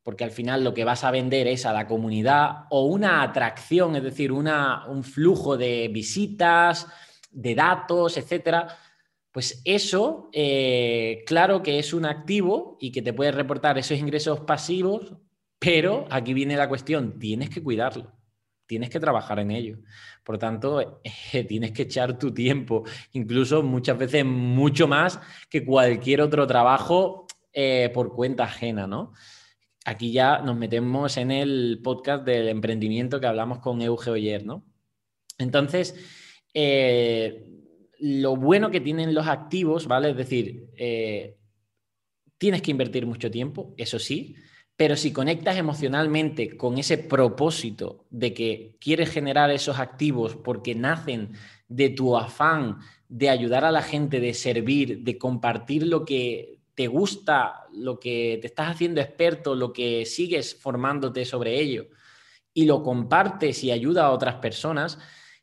porque 0.03 0.25
al 0.25 0.31
final 0.31 0.63
lo 0.63 0.73
que 0.73 0.85
vas 0.85 1.05
a 1.05 1.11
vender 1.11 1.47
es 1.49 1.67
a 1.67 1.73
la 1.73 1.87
comunidad, 1.87 2.67
o 2.71 2.85
una 2.85 3.23
atracción, 3.23 3.97
es 3.97 4.03
decir, 4.03 4.31
una, 4.33 4.87
un 4.87 5.03
flujo 5.03 5.57
de 5.57 5.89
visitas, 5.89 6.87
de 7.31 7.55
datos, 7.55 8.17
etcétera, 8.17 8.69
Pues 9.33 9.61
eso, 9.65 10.31
eh, 10.33 11.23
claro 11.27 11.63
que 11.63 11.79
es 11.79 11.93
un 11.93 12.07
activo 12.07 12.79
y 12.81 12.91
que 12.91 13.03
te 13.03 13.13
puede 13.13 13.33
reportar 13.33 13.77
esos 13.77 13.99
ingresos 13.99 14.41
pasivos, 14.41 15.15
pero 15.59 16.07
aquí 16.11 16.33
viene 16.35 16.57
la 16.57 16.69
cuestión, 16.69 17.19
tienes 17.19 17.51
que 17.51 17.63
cuidarlo, 17.63 18.13
tienes 18.67 18.89
que 18.91 19.01
trabajar 19.01 19.39
en 19.41 19.51
ello. 19.51 19.79
Por 20.25 20.39
tanto, 20.39 20.81
eh, 20.81 21.45
tienes 21.49 21.73
que 21.73 21.83
echar 21.83 22.19
tu 22.19 22.33
tiempo, 22.33 22.85
incluso 23.13 23.63
muchas 23.63 23.99
veces 23.99 24.25
mucho 24.25 24.89
más 24.89 25.21
que 25.51 25.65
cualquier 25.65 26.23
otro 26.23 26.47
trabajo 26.47 27.27
eh, 27.59 27.91
por 27.95 28.15
cuenta 28.15 28.45
ajena, 28.45 28.87
¿no? 28.87 29.15
Aquí 29.87 30.13
ya 30.13 30.41
nos 30.41 30.59
metemos 30.59 31.17
en 31.17 31.31
el 31.31 31.81
podcast 31.83 32.23
del 32.23 32.49
emprendimiento 32.49 33.19
que 33.19 33.27
hablamos 33.27 33.61
con 33.61 33.81
Euge 33.81 34.11
Oyer, 34.11 34.45
¿no? 34.45 34.63
Entonces, 35.39 35.97
eh, 36.53 37.49
lo 37.99 38.37
bueno 38.37 38.71
que 38.71 38.83
tienen 38.83 39.15
los 39.15 39.27
activos, 39.27 39.87
¿vale? 39.87 40.11
Es 40.11 40.17
decir, 40.19 40.69
tienes 42.37 42.61
que 42.61 42.71
invertir 42.73 43.07
mucho 43.07 43.31
tiempo, 43.31 43.73
eso 43.79 43.99
sí, 43.99 44.37
pero 44.77 44.95
si 44.97 45.13
conectas 45.13 45.57
emocionalmente 45.57 46.59
con 46.59 46.77
ese 46.77 46.99
propósito 46.99 48.05
de 48.11 48.35
que 48.35 48.77
quieres 48.79 49.11
generar 49.11 49.51
esos 49.51 49.79
activos 49.79 50.37
porque 50.37 50.75
nacen 50.75 51.33
de 51.69 51.89
tu 51.89 52.17
afán 52.17 52.81
de 53.09 53.31
ayudar 53.31 53.65
a 53.65 53.71
la 53.71 53.83
gente, 53.83 54.21
de 54.21 54.35
servir, 54.35 55.03
de 55.03 55.17
compartir 55.17 55.87
lo 55.87 56.05
que 56.05 56.56
te 56.77 56.87
gusta, 56.87 57.65
lo 57.73 57.99
que 57.99 58.39
te 58.41 58.47
estás 58.47 58.69
haciendo 58.69 59.01
experto, 59.01 59.55
lo 59.55 59.73
que 59.73 60.05
sigues 60.05 60.55
formándote 60.55 61.25
sobre 61.25 61.59
ello 61.59 61.89
y 62.53 62.67
lo 62.67 62.83
compartes 62.83 63.65
y 63.65 63.71
ayuda 63.71 64.05
a 64.05 64.13
otras 64.13 64.37
personas, 64.37 64.99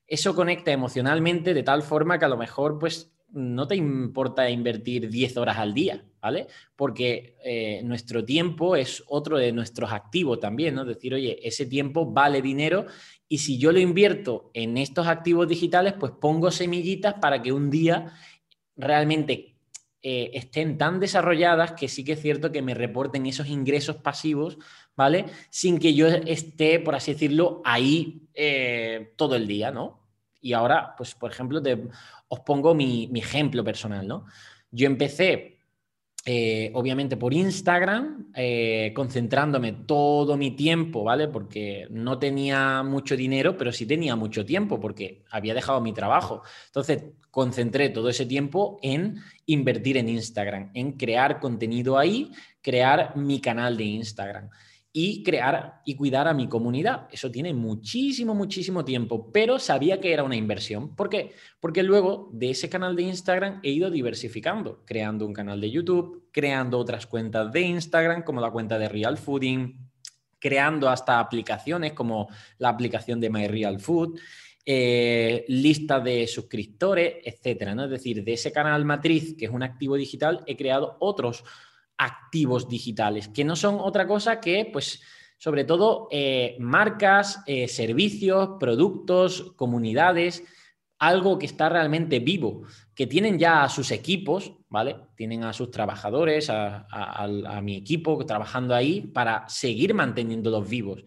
eso 0.08 0.36
conecta 0.36 0.72
emocionalmente 0.72 1.54
de 1.54 1.63
tal 1.63 1.82
forma 1.82 2.20
que 2.20 2.25
a 2.25 2.30
lo 2.30 2.38
mejor 2.38 2.78
pues 2.78 3.16
no 3.30 3.68
te 3.68 3.75
importa 3.75 4.48
invertir 4.48 5.10
10 5.10 5.38
horas 5.38 5.58
al 5.58 5.74
día, 5.74 6.06
¿vale? 6.22 6.46
Porque 6.75 7.36
eh, 7.44 7.82
nuestro 7.84 8.24
tiempo 8.24 8.75
es 8.75 9.04
otro 9.08 9.40
de 9.40 9.52
nuestros 9.52 9.92
activos 9.92 10.40
también, 10.40 10.75
¿no? 10.75 10.86
Decir, 10.86 11.16
oye, 11.16 11.40
ese 11.42 11.66
tiempo 11.66 12.06
vale 12.06 12.44
dinero 12.44 12.86
y 13.28 13.40
si 13.40 13.58
yo 13.58 13.72
lo 13.72 13.80
invierto 13.80 14.52
en 14.54 14.78
estos 14.78 15.08
activos 15.08 15.48
digitales, 15.48 15.94
pues 16.00 16.12
pongo 16.22 16.52
semillitas 16.52 17.16
para 17.16 17.42
que 17.42 17.52
un 17.52 17.72
día 17.72 18.13
realmente 18.75 19.52
eh, 20.05 20.31
estén 20.33 20.77
tan 20.77 21.00
desarrolladas 21.00 21.72
que 21.72 21.88
sí 21.88 22.03
que 22.03 22.12
es 22.12 22.22
cierto 22.22 22.51
que 22.51 22.62
me 22.62 22.74
reporten 22.74 23.25
esos 23.25 23.48
ingresos 23.48 23.95
pasivos, 23.95 24.57
¿vale? 24.98 25.27
Sin 25.50 25.79
que 25.79 25.93
yo 25.93 26.07
esté, 26.07 26.81
por 26.81 26.93
así 26.93 27.13
decirlo, 27.13 27.62
ahí 27.63 28.27
eh, 28.33 29.13
todo 29.15 29.38
el 29.38 29.48
día, 29.48 29.72
¿no? 29.72 30.01
Y 30.41 30.51
ahora, 30.51 30.93
pues, 30.98 31.15
por 31.15 31.31
ejemplo, 31.31 31.62
os 32.27 32.39
pongo 32.41 32.75
mi, 32.75 33.10
ejemplo 33.15 33.63
personal, 33.63 34.05
¿no? 34.05 34.25
Yo 34.72 34.88
empecé, 34.88 35.60
eh, 36.25 36.72
obviamente, 36.74 37.18
por 37.18 37.34
Instagram, 37.34 38.32
eh, 38.34 38.94
concentrándome 38.96 39.74
todo 39.74 40.38
mi 40.38 40.51
tiempo, 40.51 41.03
¿vale? 41.03 41.27
Porque 41.27 41.86
no 41.89 42.18
tenía 42.18 42.82
mucho 42.82 43.18
dinero, 43.18 43.58
pero 43.58 43.74
sí 43.74 43.86
tenía 43.86 44.15
mucho 44.15 44.46
tiempo, 44.46 44.80
porque 44.80 45.24
había 45.30 45.53
dejado 45.53 45.82
mi 45.82 45.92
trabajo. 45.94 46.44
Entonces, 46.68 47.03
concentré 47.30 47.89
todo 47.89 48.08
ese 48.08 48.25
tiempo 48.25 48.80
en 48.82 49.18
invertir 49.48 49.98
en 49.98 50.08
Instagram, 50.08 50.72
en 50.74 50.94
crear 50.94 51.42
contenido 51.42 51.98
ahí, 51.98 52.32
crear 52.62 53.18
mi 53.18 53.42
canal 53.42 53.75
de 53.75 53.84
Instagram 53.84 54.50
y 54.96 55.24
crear 55.24 55.82
y 55.84 55.96
cuidar 55.96 56.28
a 56.28 56.36
mi 56.36 56.48
comunidad. 56.48 57.08
Eso 57.12 57.32
tiene 57.32 57.52
muchísimo, 57.52 58.36
muchísimo 58.36 58.86
tiempo, 58.86 59.32
pero 59.34 59.58
sabía 59.58 60.00
que 60.00 60.14
era 60.14 60.24
una 60.24 60.36
inversión. 60.36 60.96
¿Por 60.96 61.10
qué? 61.10 61.34
Porque 61.60 61.82
luego 61.82 62.30
de 62.32 62.52
ese 62.52 62.70
canal 62.70 62.96
de 62.96 63.02
Instagram 63.02 63.60
he 63.64 63.72
ido 63.72 63.90
diversificando, 63.90 64.84
creando 64.86 65.26
un 65.26 65.34
canal 65.34 65.60
de 65.60 65.72
YouTube, 65.72 66.30
creando 66.32 66.78
otras 66.78 67.08
cuentas 67.08 67.52
de 67.52 67.62
Instagram, 67.62 68.24
como 68.24 68.40
la 68.40 68.52
cuenta 68.52 68.78
de 68.78 68.88
Real 68.88 69.18
Fooding, 69.18 69.76
creando 70.40 70.88
hasta 70.88 71.20
aplicaciones 71.20 71.94
como 71.94 72.30
la 72.60 72.70
aplicación 72.70 73.20
de 73.20 73.32
My 73.32 73.48
Real 73.48 73.80
Food. 73.80 74.20
Eh, 74.66 75.44
lista 75.50 76.00
de 76.00 76.26
suscriptores, 76.26 77.16
etcétera. 77.26 77.76
¿no? 77.76 77.84
Es 77.86 77.90
decir, 77.90 78.24
de 78.24 78.34
ese 78.34 78.52
canal 78.54 78.86
matriz, 78.86 79.36
que 79.36 79.46
es 79.46 79.52
un 79.52 79.62
activo 79.62 79.98
digital, 79.98 80.42
he 80.46 80.56
creado 80.56 80.96
otros 81.02 81.44
activos 82.03 82.67
digitales, 82.67 83.27
que 83.27 83.43
no 83.43 83.55
son 83.55 83.77
otra 83.79 84.07
cosa 84.07 84.39
que, 84.39 84.69
pues, 84.72 85.01
sobre 85.38 85.63
todo, 85.63 86.07
eh, 86.12 86.55
marcas, 86.60 87.41
eh, 87.48 87.67
servicios, 87.67 88.51
productos, 88.60 89.53
comunidades, 89.55 90.43
algo 91.00 91.38
que 91.38 91.45
está 91.45 91.67
realmente 91.67 92.19
vivo, 92.19 92.63
que 92.95 93.07
tienen 93.07 93.38
ya 93.38 93.63
a 93.63 93.69
sus 93.69 93.91
equipos, 93.91 94.53
¿vale? 94.69 94.95
Tienen 95.15 95.43
a 95.43 95.51
sus 95.51 95.69
trabajadores, 95.69 96.50
a, 96.50 96.88
mi 97.62 97.75
equipo 97.75 98.25
trabajando 98.25 98.74
ahí 98.74 99.01
para 99.01 99.48
seguir 99.50 99.93
manteniéndolos 99.93 100.69
vivos. 100.69 101.03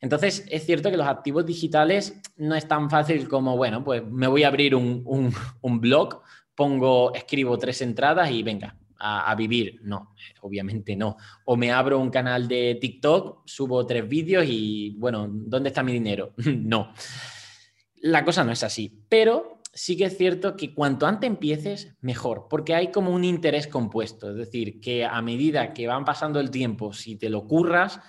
Entonces, 0.00 0.46
es 0.50 0.66
cierto 0.66 0.90
que 0.90 0.96
los 0.96 1.08
activos 1.08 1.44
digitales 1.44 2.20
no 2.36 2.54
es 2.54 2.68
tan 2.68 2.90
fácil 2.90 3.26
como, 3.28 3.56
bueno, 3.56 3.82
pues 3.82 4.04
me 4.06 4.28
voy 4.28 4.44
a 4.44 4.48
abrir 4.48 4.76
un, 4.76 5.34
un 5.62 5.80
blog, 5.80 6.22
pongo, 6.54 7.12
escribo 7.14 7.58
tres 7.58 7.80
entradas 7.82 8.30
y 8.30 8.42
venga, 8.44 8.76
a, 9.04 9.34
vivir. 9.34 9.80
No, 9.82 10.14
obviamente 10.40 10.96
no. 10.96 11.16
O 11.44 11.56
me 11.56 11.70
abro 11.70 11.98
un 11.98 12.10
canal 12.10 12.48
de 12.48 12.78
TikTok, 12.80 13.42
subo 13.46 13.84
tres 13.86 14.08
vídeos 14.08 14.46
y, 14.48 14.96
bueno, 14.96 15.28
¿dónde 15.30 15.68
está 15.68 15.82
mi 15.82 15.92
dinero? 15.92 16.32
no. 16.46 16.92
La 17.96 18.24
cosa 18.24 18.44
no 18.44 18.52
es 18.52 18.62
así. 18.62 19.04
Pero 19.08 19.60
sí 19.74 19.96
que 19.96 20.06
es 20.06 20.16
cierto 20.16 20.56
que 20.56 20.72
cuanto 20.72 21.06
antes 21.06 21.28
empieces, 21.28 21.94
mejor, 22.00 22.46
porque 22.48 22.74
hay 22.74 22.90
como 22.90 23.10
un 23.10 23.24
interés 23.24 23.66
compuesto. 23.66 24.30
Es 24.30 24.36
decir, 24.36 24.80
que 24.80 25.04
a 25.04 25.20
medida 25.20 25.74
que 25.74 25.86
van 25.86 26.06
pasando 26.06 26.40
el 26.40 26.50
tiempo, 26.50 26.94
si 26.94 27.16
te 27.16 27.28
lo 27.28 27.46
curras, 27.46 28.00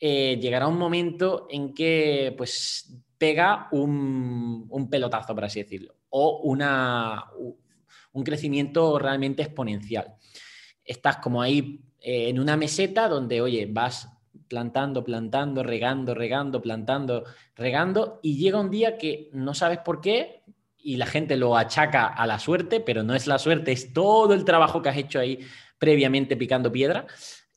eh, 0.00 0.38
llegará 0.40 0.66
un 0.66 0.78
momento 0.78 1.46
en 1.50 1.74
que 1.74 2.34
pues 2.38 2.96
pega 3.18 3.68
un, 3.72 4.88
pelotazo, 4.90 5.34
por 5.34 5.44
así 5.44 5.62
decirlo, 5.62 5.94
o 6.08 6.40
una, 6.44 7.24
un 8.12 8.24
crecimiento 8.24 8.98
realmente 8.98 9.42
exponencial 9.42 10.14
estás 10.88 11.18
como 11.18 11.40
ahí 11.42 11.80
eh, 12.00 12.30
en 12.30 12.40
una 12.40 12.56
meseta 12.56 13.08
donde, 13.08 13.40
oye, 13.40 13.68
vas 13.70 14.08
plantando, 14.48 15.04
plantando, 15.04 15.62
regando, 15.62 16.14
regando, 16.14 16.60
plantando, 16.60 17.24
regando, 17.54 18.18
y 18.22 18.38
llega 18.38 18.58
un 18.58 18.70
día 18.70 18.96
que 18.96 19.28
no 19.32 19.54
sabes 19.54 19.78
por 19.78 20.00
qué 20.00 20.42
y 20.78 20.96
la 20.96 21.06
gente 21.06 21.36
lo 21.36 21.56
achaca 21.56 22.06
a 22.06 22.26
la 22.26 22.38
suerte, 22.38 22.80
pero 22.80 23.02
no 23.02 23.14
es 23.14 23.26
la 23.26 23.38
suerte, 23.38 23.72
es 23.72 23.92
todo 23.92 24.32
el 24.32 24.44
trabajo 24.44 24.80
que 24.80 24.88
has 24.88 24.96
hecho 24.96 25.20
ahí 25.20 25.40
previamente 25.78 26.36
picando 26.36 26.72
piedra 26.72 27.06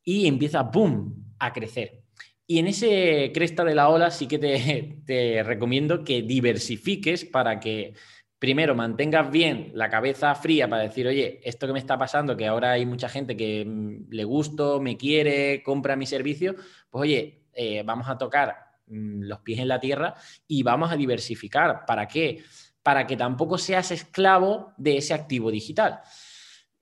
y 0.04 0.28
empieza, 0.28 0.64
¡boom!, 0.64 1.34
a 1.40 1.54
crecer. 1.54 2.02
Y 2.46 2.60
en 2.60 2.68
ese 2.68 3.32
cresta 3.34 3.64
de 3.64 3.76
la 3.76 3.88
ola 3.88 4.12
sí 4.12 4.28
que 4.28 4.38
te, 4.38 5.00
te 5.06 5.44
recomiendo 5.44 6.04
que 6.04 6.22
diversifiques 6.24 7.24
para 7.24 7.60
que 7.62 7.94
primero 8.42 8.74
mantengas 8.74 9.30
bien 9.30 9.72
la 9.76 9.88
cabeza 9.88 10.34
fría 10.34 10.68
para 10.68 10.82
decir, 10.82 11.06
oye, 11.06 11.40
esto 11.44 11.68
que 11.68 11.74
me 11.74 11.80
está 11.80 11.96
pasando, 12.00 12.36
que 12.36 12.48
ahora 12.48 12.72
hay 12.72 12.88
mucha 12.88 13.08
gente 13.08 13.38
que 13.38 13.64
mm, 13.64 14.10
le 14.10 14.24
gusto, 14.24 14.82
me 14.82 14.98
quiere, 14.98 15.62
compra 15.62 15.96
mi 15.96 16.08
servicio, 16.08 16.56
pues 16.90 17.04
oye, 17.04 17.44
eh, 17.54 17.84
vamos 17.86 18.10
a 18.10 18.18
tocar 18.18 18.56
mm, 18.88 19.22
los 19.26 19.42
pies 19.42 19.60
en 19.60 19.68
la 19.68 19.80
tierra 19.80 20.16
y 20.48 20.64
vamos 20.64 20.92
a 20.92 20.96
diversificar. 20.96 21.86
¿Para 21.86 22.08
qué? 22.08 22.44
Para 22.82 23.06
que 23.06 23.16
tampoco 23.16 23.60
seas 23.60 23.92
esclavo 23.92 24.74
de 24.76 24.98
ese 24.98 25.14
activo 25.14 25.52
digital 25.52 26.02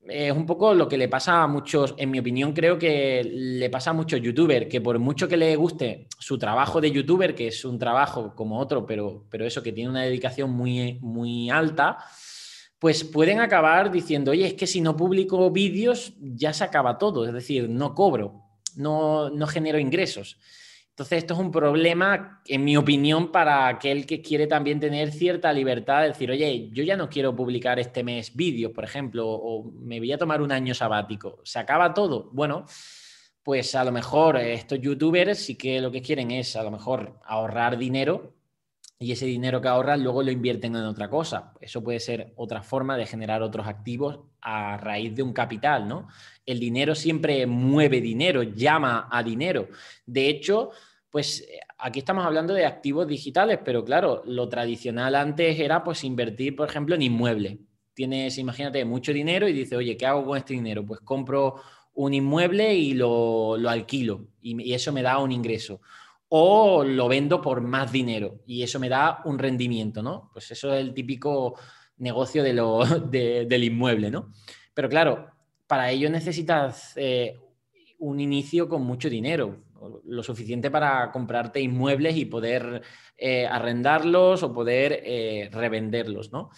es 0.08 0.32
un 0.32 0.46
poco 0.46 0.74
lo 0.74 0.88
que 0.88 0.98
le 0.98 1.08
pasa 1.08 1.44
a 1.44 1.48
muchos, 1.48 1.94
en 1.98 2.12
mi 2.12 2.20
opinión, 2.20 2.54
creo 2.54 2.80
que 2.80 3.24
le 3.24 3.70
pasa 3.70 3.92
a 3.92 3.94
muchos 3.94 4.22
youtubers, 4.22 4.68
que 4.68 4.82
por 4.82 4.98
mucho 5.00 5.28
que 5.28 5.38
le 5.38 5.56
guste 5.56 6.08
su 6.18 6.38
trabajo 6.38 6.82
de 6.82 6.92
youtuber, 6.92 7.36
que 7.36 7.48
es 7.48 7.66
un 7.66 7.78
trabajo 7.78 8.34
como 8.36 8.60
otro, 8.60 8.86
pero, 8.86 9.26
pero 9.30 9.46
eso 9.46 9.62
que 9.62 9.72
tiene 9.72 9.90
una 9.90 10.04
dedicación 10.04 10.52
muy, 10.52 11.00
muy 11.02 11.50
alta, 11.50 11.98
pues 12.80 13.04
pueden 13.04 13.42
acabar 13.42 13.92
diciendo, 13.92 14.32
oye, 14.32 14.48
es 14.48 14.54
que 14.54 14.68
si 14.68 14.80
no 14.80 14.96
publico 14.96 15.52
vídeos 15.52 16.14
ya 16.20 16.54
se 16.54 16.64
acaba 16.64 16.98
todo, 16.98 17.26
es 17.26 17.34
decir, 17.34 17.70
no 17.70 17.94
cobro, 17.94 18.42
no, 18.76 19.30
no 19.30 19.48
genero 19.48 19.80
ingresos. 19.80 20.38
Entonces, 21.00 21.20
esto 21.20 21.34
es 21.34 21.40
un 21.40 21.50
problema, 21.50 22.42
en 22.46 22.66
mi 22.66 22.76
opinión, 22.76 23.32
para 23.32 23.70
aquel 23.70 24.06
que 24.06 24.22
quiere 24.22 24.48
también 24.48 24.82
tener 24.82 25.14
cierta 25.14 25.54
libertad 25.54 26.02
de 26.02 26.10
decir, 26.10 26.30
oye, 26.30 26.70
yo 26.74 26.84
ya 26.84 26.98
no 26.98 27.08
quiero 27.08 27.34
publicar 27.34 27.80
este 27.80 28.04
mes 28.04 28.36
vídeos, 28.36 28.74
por 28.74 28.84
ejemplo, 28.84 29.26
o 29.26 29.72
me 29.80 30.00
voy 30.00 30.12
a 30.12 30.18
tomar 30.18 30.42
un 30.42 30.52
año 30.52 30.74
sabático. 30.74 31.40
¿Se 31.46 31.58
acaba 31.58 31.94
todo? 31.94 32.30
Bueno, 32.34 32.66
pues 33.42 33.76
a 33.76 33.86
lo 33.86 33.94
mejor 33.94 34.36
estos 34.40 34.82
youtubers 34.82 35.40
sí 35.40 35.56
que 35.56 35.80
lo 35.80 35.90
que 35.90 36.02
quieren 36.02 36.32
es 36.32 36.58
a 36.58 36.64
lo 36.64 36.72
mejor 36.72 37.18
ahorrar 37.24 37.78
dinero 37.78 38.34
y 39.00 39.14
ese 39.14 39.26
dinero 39.26 39.62
que 39.62 39.70
ahorran 39.70 40.04
luego 40.04 40.22
lo 40.22 40.32
invierten 40.32 40.76
en 40.76 40.84
otra 40.84 41.10
cosa. 41.10 41.54
Eso 41.62 41.82
puede 41.82 42.02
ser 42.02 42.34
otra 42.36 42.62
forma 42.62 42.98
de 42.98 43.06
generar 43.06 43.42
otros 43.42 43.68
activos 43.68 44.20
a 44.42 44.76
raíz 44.76 45.16
de 45.16 45.24
un 45.24 45.32
capital, 45.32 45.88
¿no? 45.88 46.10
El 46.46 46.60
dinero 46.60 46.94
siempre 46.94 47.48
mueve 47.48 48.02
dinero, 48.02 48.44
llama 48.44 49.08
a 49.10 49.24
dinero. 49.24 49.70
De 50.06 50.28
hecho, 50.28 50.72
pues 51.10 51.42
eh, 51.42 51.60
aquí 51.78 52.00
estamos 52.00 52.26
hablando 52.26 52.54
de 52.54 52.66
activos 52.66 53.08
digitales, 53.08 53.60
pero 53.64 53.84
claro, 53.84 54.22
lo 54.26 54.48
tradicional 54.50 55.16
antes 55.16 55.60
era 55.60 55.84
pues 55.84 56.04
invertir, 56.04 56.56
por 56.56 56.70
ejemplo, 56.70 56.96
en 56.96 57.02
inmuebles. 57.02 57.58
tienes, 57.94 58.38
imagínate, 58.38 58.86
mucho 58.86 59.12
dinero 59.12 59.48
y 59.48 59.54
dices, 59.54 59.78
oye, 59.78 59.98
¿qué 59.98 60.06
hago 60.06 60.26
con 60.26 60.38
este 60.38 60.54
dinero? 60.54 60.86
Pues 60.86 61.02
compro 61.02 61.56
un 61.94 62.14
inmueble 62.14 62.76
y 62.76 62.94
lo, 62.94 63.56
alquilo 63.68 64.28
y, 64.42 64.74
eso 64.74 64.94
me 64.94 65.02
da 65.02 65.20
un 65.20 65.32
ingreso. 65.32 65.82
O 66.30 66.84
lo 66.84 67.08
vendo 67.08 67.42
por 67.42 67.62
más 67.62 67.92
dinero 67.92 68.42
y 68.46 68.62
eso 68.64 68.80
me 68.80 68.88
da 68.88 69.22
un 69.26 69.40
rendimiento, 69.40 70.04
¿no? 70.04 70.30
Pues 70.32 70.52
eso 70.52 70.74
es 70.74 70.80
el 70.82 70.94
típico 70.94 71.56
negocio 71.98 72.44
de 72.44 72.54
lo, 72.54 72.86
del 73.10 73.64
inmueble, 73.64 74.12
¿no? 74.12 74.32
Pero 74.74 74.90
claro, 74.90 75.32
para 75.68 75.92
ello 75.92 76.10
necesitas 76.10 76.94
eh, 76.96 77.38
un 77.98 78.20
inicio 78.20 78.70
con 78.70 78.84
mucho 78.84 79.10
dinero, 79.10 79.58
lo 80.06 80.24
suficiente 80.24 80.72
para 80.72 81.12
comprarte 81.12 81.62
inmuebles 81.62 82.18
y 82.18 82.26
poder 82.26 82.82
eh, 83.18 83.46
arrendarlos 83.46 84.44
o 84.44 84.54
poder 84.54 85.02
eh, 85.04 85.50
revenderlos, 85.52 86.32
¿no? 86.32 86.50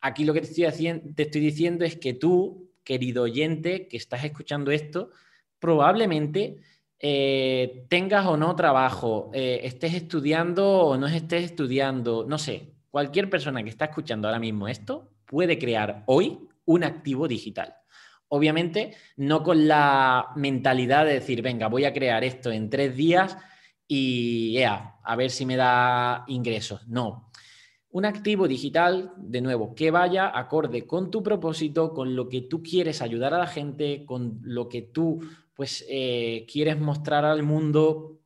Aquí 0.00 0.24
lo 0.24 0.34
que 0.34 0.40
te 0.40 0.48
estoy, 0.48 1.00
te 1.14 1.22
estoy 1.22 1.40
diciendo 1.40 1.84
es 1.84 1.96
que 1.96 2.14
tú, 2.14 2.70
querido 2.84 3.24
oyente 3.24 3.88
que 3.88 3.96
estás 3.96 4.24
escuchando 4.24 4.70
esto, 4.70 5.10
probablemente 5.58 6.56
eh, 6.98 7.86
tengas 7.88 8.26
o 8.26 8.36
no 8.36 8.54
trabajo, 8.56 9.30
estés 9.32 9.94
estudiando 9.94 10.80
o 10.80 10.96
no 10.96 11.06
estés 11.06 11.44
estudiando, 11.44 12.24
no 12.28 12.38
sé, 12.38 12.74
cualquier 12.90 13.28
persona 13.28 13.62
que 13.62 13.70
está 13.70 13.86
escuchando 13.86 14.28
ahora 14.28 14.40
mismo 14.40 14.68
esto 14.68 15.10
puede 15.26 15.58
crear 15.58 16.04
hoy 16.06 16.38
un 16.64 16.84
activo 16.84 17.26
digital. 17.28 17.74
Obviamente, 18.28 18.94
no 19.16 19.42
con 19.42 19.68
la 19.68 20.32
mentalidad 20.36 21.06
de 21.06 21.14
decir, 21.14 21.42
venga, 21.42 21.68
voy 21.68 21.84
a 21.84 21.92
crear 21.92 22.24
esto 22.24 22.50
en 22.50 22.68
tres 22.70 22.96
días 22.96 23.36
y 23.86 24.58
a 24.62 25.16
ver 25.16 25.30
si 25.30 25.46
me 25.46 25.56
da 25.56 26.24
ingresos. 26.26 26.86
No. 26.88 27.30
Un 27.96 28.04
activo 28.04 28.46
digital, 28.46 29.14
de 29.16 29.40
nuevo, 29.40 29.74
que 29.74 29.90
vaya 29.90 30.36
acorde 30.38 30.86
con 30.86 31.10
tu 31.10 31.22
propósito, 31.22 31.94
con 31.94 32.14
lo 32.14 32.28
que 32.28 32.42
tú 32.42 32.62
quieres 32.62 33.00
ayudar 33.00 33.32
a 33.32 33.38
la 33.38 33.46
gente, 33.46 34.04
con 34.04 34.38
lo 34.42 34.68
que 34.68 34.82
tú 34.82 35.20
pues, 35.54 35.82
eh, 35.88 36.44
quieres 36.52 36.78
mostrar 36.78 37.24
al 37.24 37.42
mundo, 37.42 38.18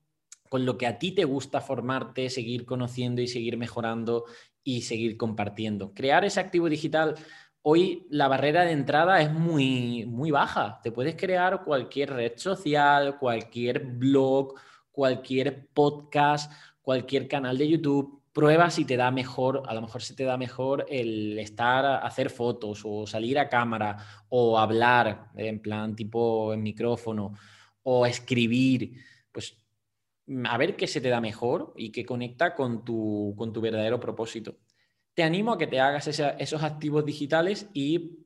con 0.49 0.67
lo 0.67 0.77
que 0.77 0.89
a 0.89 0.99
ti 0.99 1.13
te 1.13 1.25
gusta 1.25 1.61
formarte, 1.61 2.31
seguir 2.31 2.67
conociendo 2.67 3.23
y 3.23 3.29
seguir 3.29 3.57
mejorando 3.57 4.25
y 4.65 4.83
seguir 4.83 5.17
compartiendo. 5.17 5.95
Crear 5.95 6.25
ese 6.25 6.41
activo 6.41 6.69
digital 6.69 7.15
hoy 7.63 8.07
la 8.11 8.29
barrera 8.29 8.65
de 8.65 8.73
entrada 8.73 9.21
es 9.21 9.33
muy, 9.33 10.07
muy 10.07 10.31
baja. 10.31 10.81
Te 10.83 10.93
puedes 10.93 11.17
crear 11.17 11.65
cualquier 11.65 12.11
red 12.13 12.33
social, 12.37 13.19
cualquier 13.19 13.85
blog, 13.85 14.55
cualquier 14.91 15.69
podcast, 15.69 16.53
cualquier 16.83 17.29
canal 17.29 17.59
de 17.59 17.69
YouTube. 17.69 18.23
Prueba 18.33 18.71
si 18.71 18.85
te 18.85 18.97
da 18.97 19.11
mejor, 19.11 19.63
a 19.67 19.75
lo 19.75 19.83
mejor 19.83 20.03
se 20.03 20.15
te 20.15 20.25
da 20.25 20.37
mejor 20.37 20.87
el 20.89 21.39
estar 21.39 22.05
hacer 22.05 22.31
fotos 22.31 22.83
o 22.85 23.07
salir 23.07 23.39
a 23.39 23.49
cámara 23.49 23.97
o 24.29 24.59
hablar 24.59 25.31
en 25.37 25.61
plan 25.61 25.97
tipo 25.97 26.55
en 26.55 26.63
micrófono 26.63 27.35
o 27.83 28.07
escribir. 28.07 28.95
Pues 29.33 29.57
a 30.45 30.57
ver 30.59 30.77
qué 30.77 30.87
se 30.87 31.01
te 31.01 31.09
da 31.09 31.21
mejor 31.21 31.75
y 31.77 31.91
qué 31.91 32.05
conecta 32.07 32.55
con 32.55 32.85
tu, 32.85 33.35
con 33.37 33.53
tu 33.53 33.61
verdadero 33.61 33.99
propósito 33.99 34.55
te 35.21 35.25
animo 35.25 35.53
a 35.53 35.59
que 35.59 35.67
te 35.67 35.79
hagas 35.79 36.09
esos 36.09 36.63
activos 36.63 37.05
digitales 37.05 37.69
y 37.75 38.21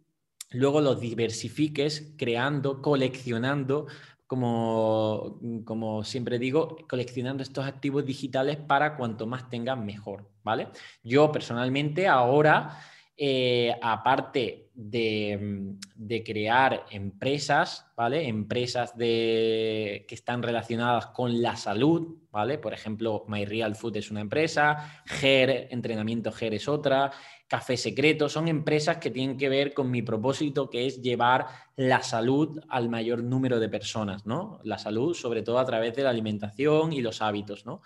luego 0.50 0.80
los 0.80 1.00
diversifiques 1.00 2.14
creando, 2.16 2.80
coleccionando, 2.80 3.88
como, 4.28 5.40
como, 5.64 6.04
siempre 6.04 6.38
digo, 6.38 6.76
coleccionando 6.88 7.42
estos 7.42 7.66
activos 7.66 8.06
digitales 8.06 8.58
para 8.58 8.96
cuanto 8.96 9.26
más 9.26 9.50
tengas 9.50 9.76
mejor, 9.76 10.30
¿vale? 10.44 10.68
Yo 11.02 11.32
personalmente 11.32 12.06
ahora 12.06 12.78
eh, 13.16 13.74
aparte 13.82 14.63
mm, 14.75 15.78
de, 15.95 16.23
crear 16.25 16.87
empresas, 16.90 17.87
¿vale? 17.97 18.26
Empresas 18.28 18.97
de, 18.97 20.04
que 20.08 20.15
están 20.15 20.43
relacionadas 20.43 21.06
con 21.08 21.41
la 21.41 21.56
salud, 21.56 22.17
¿vale? 22.30 22.58
Por 22.58 22.75
ejemplo, 22.75 23.25
My 23.28 23.45
Real 23.45 23.76
Food 23.76 23.97
es 23.97 24.10
una 24.10 24.21
empresa, 24.21 25.02
GER, 25.06 25.69
Entrenamiento 25.71 26.32
GER 26.32 26.54
es 26.54 26.69
otra, 26.69 27.13
Café 27.47 27.76
Secreto, 27.76 28.28
son 28.28 28.49
empresas 28.49 28.97
que 28.97 29.10
tienen 29.10 29.37
que 29.37 29.49
ver 29.49 29.75
con 29.75 29.91
mi 29.91 30.02
propósito, 30.02 30.69
que 30.69 30.87
es 30.87 31.02
llevar 31.02 31.47
la 31.76 32.02
salud 32.02 32.60
al 32.69 32.89
mayor 32.89 33.23
número 33.23 33.60
de 33.60 33.69
personas, 33.69 34.26
¿no? 34.26 34.60
La 34.65 34.78
salud, 34.78 35.15
sobre 35.15 35.43
todo 35.43 35.58
a 35.58 35.65
través 35.65 35.95
de 35.95 36.02
la 36.02 36.10
alimentación 36.10 36.93
y 36.93 37.00
los 37.00 37.23
hábitos, 37.23 37.65
¿no? 37.65 37.82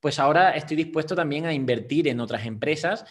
Pues 0.00 0.18
ahora 0.20 0.50
estoy 0.50 0.76
dispuesto 0.76 1.16
también 1.16 1.46
a 1.46 1.52
invertir 1.52 2.06
en 2.06 2.20
otras 2.20 2.46
empresas 2.46 3.04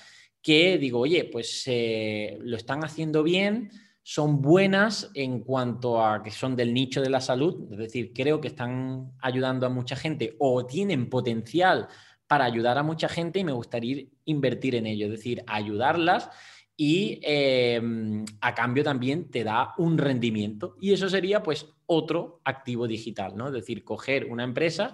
que 0.48 0.78
digo, 0.78 1.00
oye, 1.00 1.26
pues 1.26 1.64
eh, 1.66 2.38
lo 2.40 2.56
están 2.56 2.82
haciendo 2.86 3.22
bien, 3.22 3.70
son 4.02 4.42
buenas 4.42 5.12
en 5.14 5.42
cuanto 5.42 6.02
a 6.02 6.24
que 6.24 6.32
son 6.32 6.56
del 6.56 6.74
nicho 6.74 7.02
de 7.02 7.10
la 7.10 7.20
salud, 7.20 7.68
es 7.70 7.78
decir, 7.78 8.14
creo 8.16 8.40
que 8.40 8.48
están 8.48 9.12
ayudando 9.20 9.66
a 9.66 9.70
mucha 9.70 9.98
gente 9.98 10.38
o 10.40 10.66
tienen 10.66 11.10
potencial 11.10 11.90
para 12.28 12.46
ayudar 12.46 12.78
a 12.78 12.84
mucha 12.84 13.10
gente 13.10 13.40
y 13.40 13.44
me 13.44 13.52
gustaría 13.52 14.06
invertir 14.24 14.76
en 14.76 14.88
ello, 14.88 15.08
es 15.08 15.12
decir, 15.12 15.44
ayudarlas 15.48 16.30
y 16.78 17.20
em, 17.24 18.24
a 18.40 18.56
cambio 18.56 18.86
también 18.86 19.30
te 19.30 19.44
da 19.44 19.74
un 19.78 19.98
rendimiento. 19.98 20.78
Y 20.80 20.94
eso 20.94 21.10
sería 21.10 21.44
pues 21.44 21.68
otro 21.88 22.40
activo 22.46 22.88
digital, 22.88 23.36
¿no? 23.36 23.48
Es 23.48 23.54
decir, 23.54 23.84
coger 23.84 24.28
una 24.32 24.46
empresa 24.46 24.94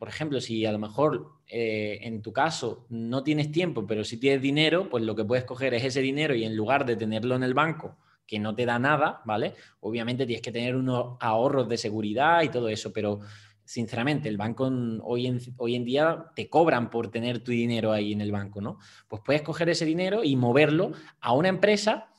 por 0.00 0.08
ejemplo, 0.08 0.40
si 0.40 0.64
a 0.64 0.72
lo 0.72 0.78
mejor 0.78 1.42
eh, 1.46 1.98
en 2.00 2.22
tu 2.22 2.32
caso 2.32 2.86
no 2.88 3.22
tienes 3.22 3.52
tiempo, 3.52 3.86
pero 3.86 4.02
si 4.02 4.16
tienes 4.16 4.40
dinero, 4.40 4.88
pues 4.88 5.04
lo 5.04 5.14
que 5.14 5.26
puedes 5.26 5.44
coger 5.44 5.74
es 5.74 5.84
ese 5.84 6.00
dinero 6.00 6.34
y 6.34 6.44
en 6.44 6.56
lugar 6.56 6.86
de 6.86 6.96
tenerlo 6.96 7.36
en 7.36 7.42
el 7.42 7.52
banco, 7.52 7.98
que 8.26 8.38
no 8.38 8.54
te 8.54 8.64
da 8.64 8.78
nada, 8.78 9.20
¿vale? 9.26 9.52
Obviamente 9.80 10.24
tienes 10.24 10.40
que 10.40 10.52
tener 10.52 10.74
unos 10.74 11.18
ahorros 11.20 11.68
de 11.68 11.76
seguridad 11.76 12.40
y 12.40 12.48
todo 12.48 12.70
eso, 12.70 12.94
pero 12.94 13.20
sinceramente, 13.62 14.30
el 14.30 14.38
banco 14.38 14.72
hoy 15.02 15.26
en, 15.26 15.38
hoy 15.58 15.76
en 15.76 15.84
día 15.84 16.30
te 16.34 16.48
cobran 16.48 16.88
por 16.88 17.10
tener 17.10 17.44
tu 17.44 17.52
dinero 17.52 17.92
ahí 17.92 18.14
en 18.14 18.22
el 18.22 18.32
banco, 18.32 18.62
¿no? 18.62 18.78
Pues 19.06 19.20
puedes 19.22 19.42
coger 19.42 19.68
ese 19.68 19.84
dinero 19.84 20.24
y 20.24 20.34
moverlo 20.34 20.92
a 21.20 21.34
una 21.34 21.50
empresa 21.50 22.09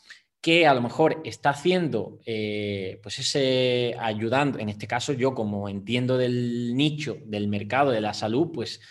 que 0.41 0.65
a 0.65 0.73
lo 0.73 0.81
mejor 0.81 1.21
está 1.23 1.51
haciendo, 1.51 2.19
eh, 2.25 2.99
pues 3.03 3.19
ese 3.19 3.95
ayudando, 3.99 4.57
en 4.57 4.69
este 4.69 4.87
caso 4.87 5.13
yo 5.13 5.35
como 5.35 5.69
entiendo 5.69 6.17
del 6.17 6.75
nicho, 6.75 7.17
del 7.25 7.47
mercado 7.47 7.91
de 7.91 8.01
la 8.01 8.15
salud, 8.15 8.49
pues 8.51 8.81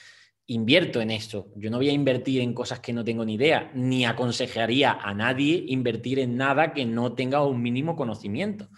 invierto 0.47 1.01
en 1.01 1.11
esto. 1.11 1.49
Yo 1.57 1.71
no 1.71 1.79
voy 1.79 1.89
a 1.89 1.93
invertir 1.93 2.41
en 2.41 2.55
cosas 2.55 2.81
que 2.81 2.93
no 2.93 3.05
tengo 3.05 3.25
ni 3.25 3.35
idea, 3.35 3.71
ni 3.75 4.05
aconsejaría 4.05 4.93
a 4.93 5.13
nadie 5.13 5.65
invertir 5.69 6.21
en 6.21 6.37
nada 6.37 6.73
que 6.73 6.85
no 6.85 7.15
tenga 7.15 7.45
un 7.45 7.61
mínimo 7.61 7.97
conocimiento. 7.97 8.69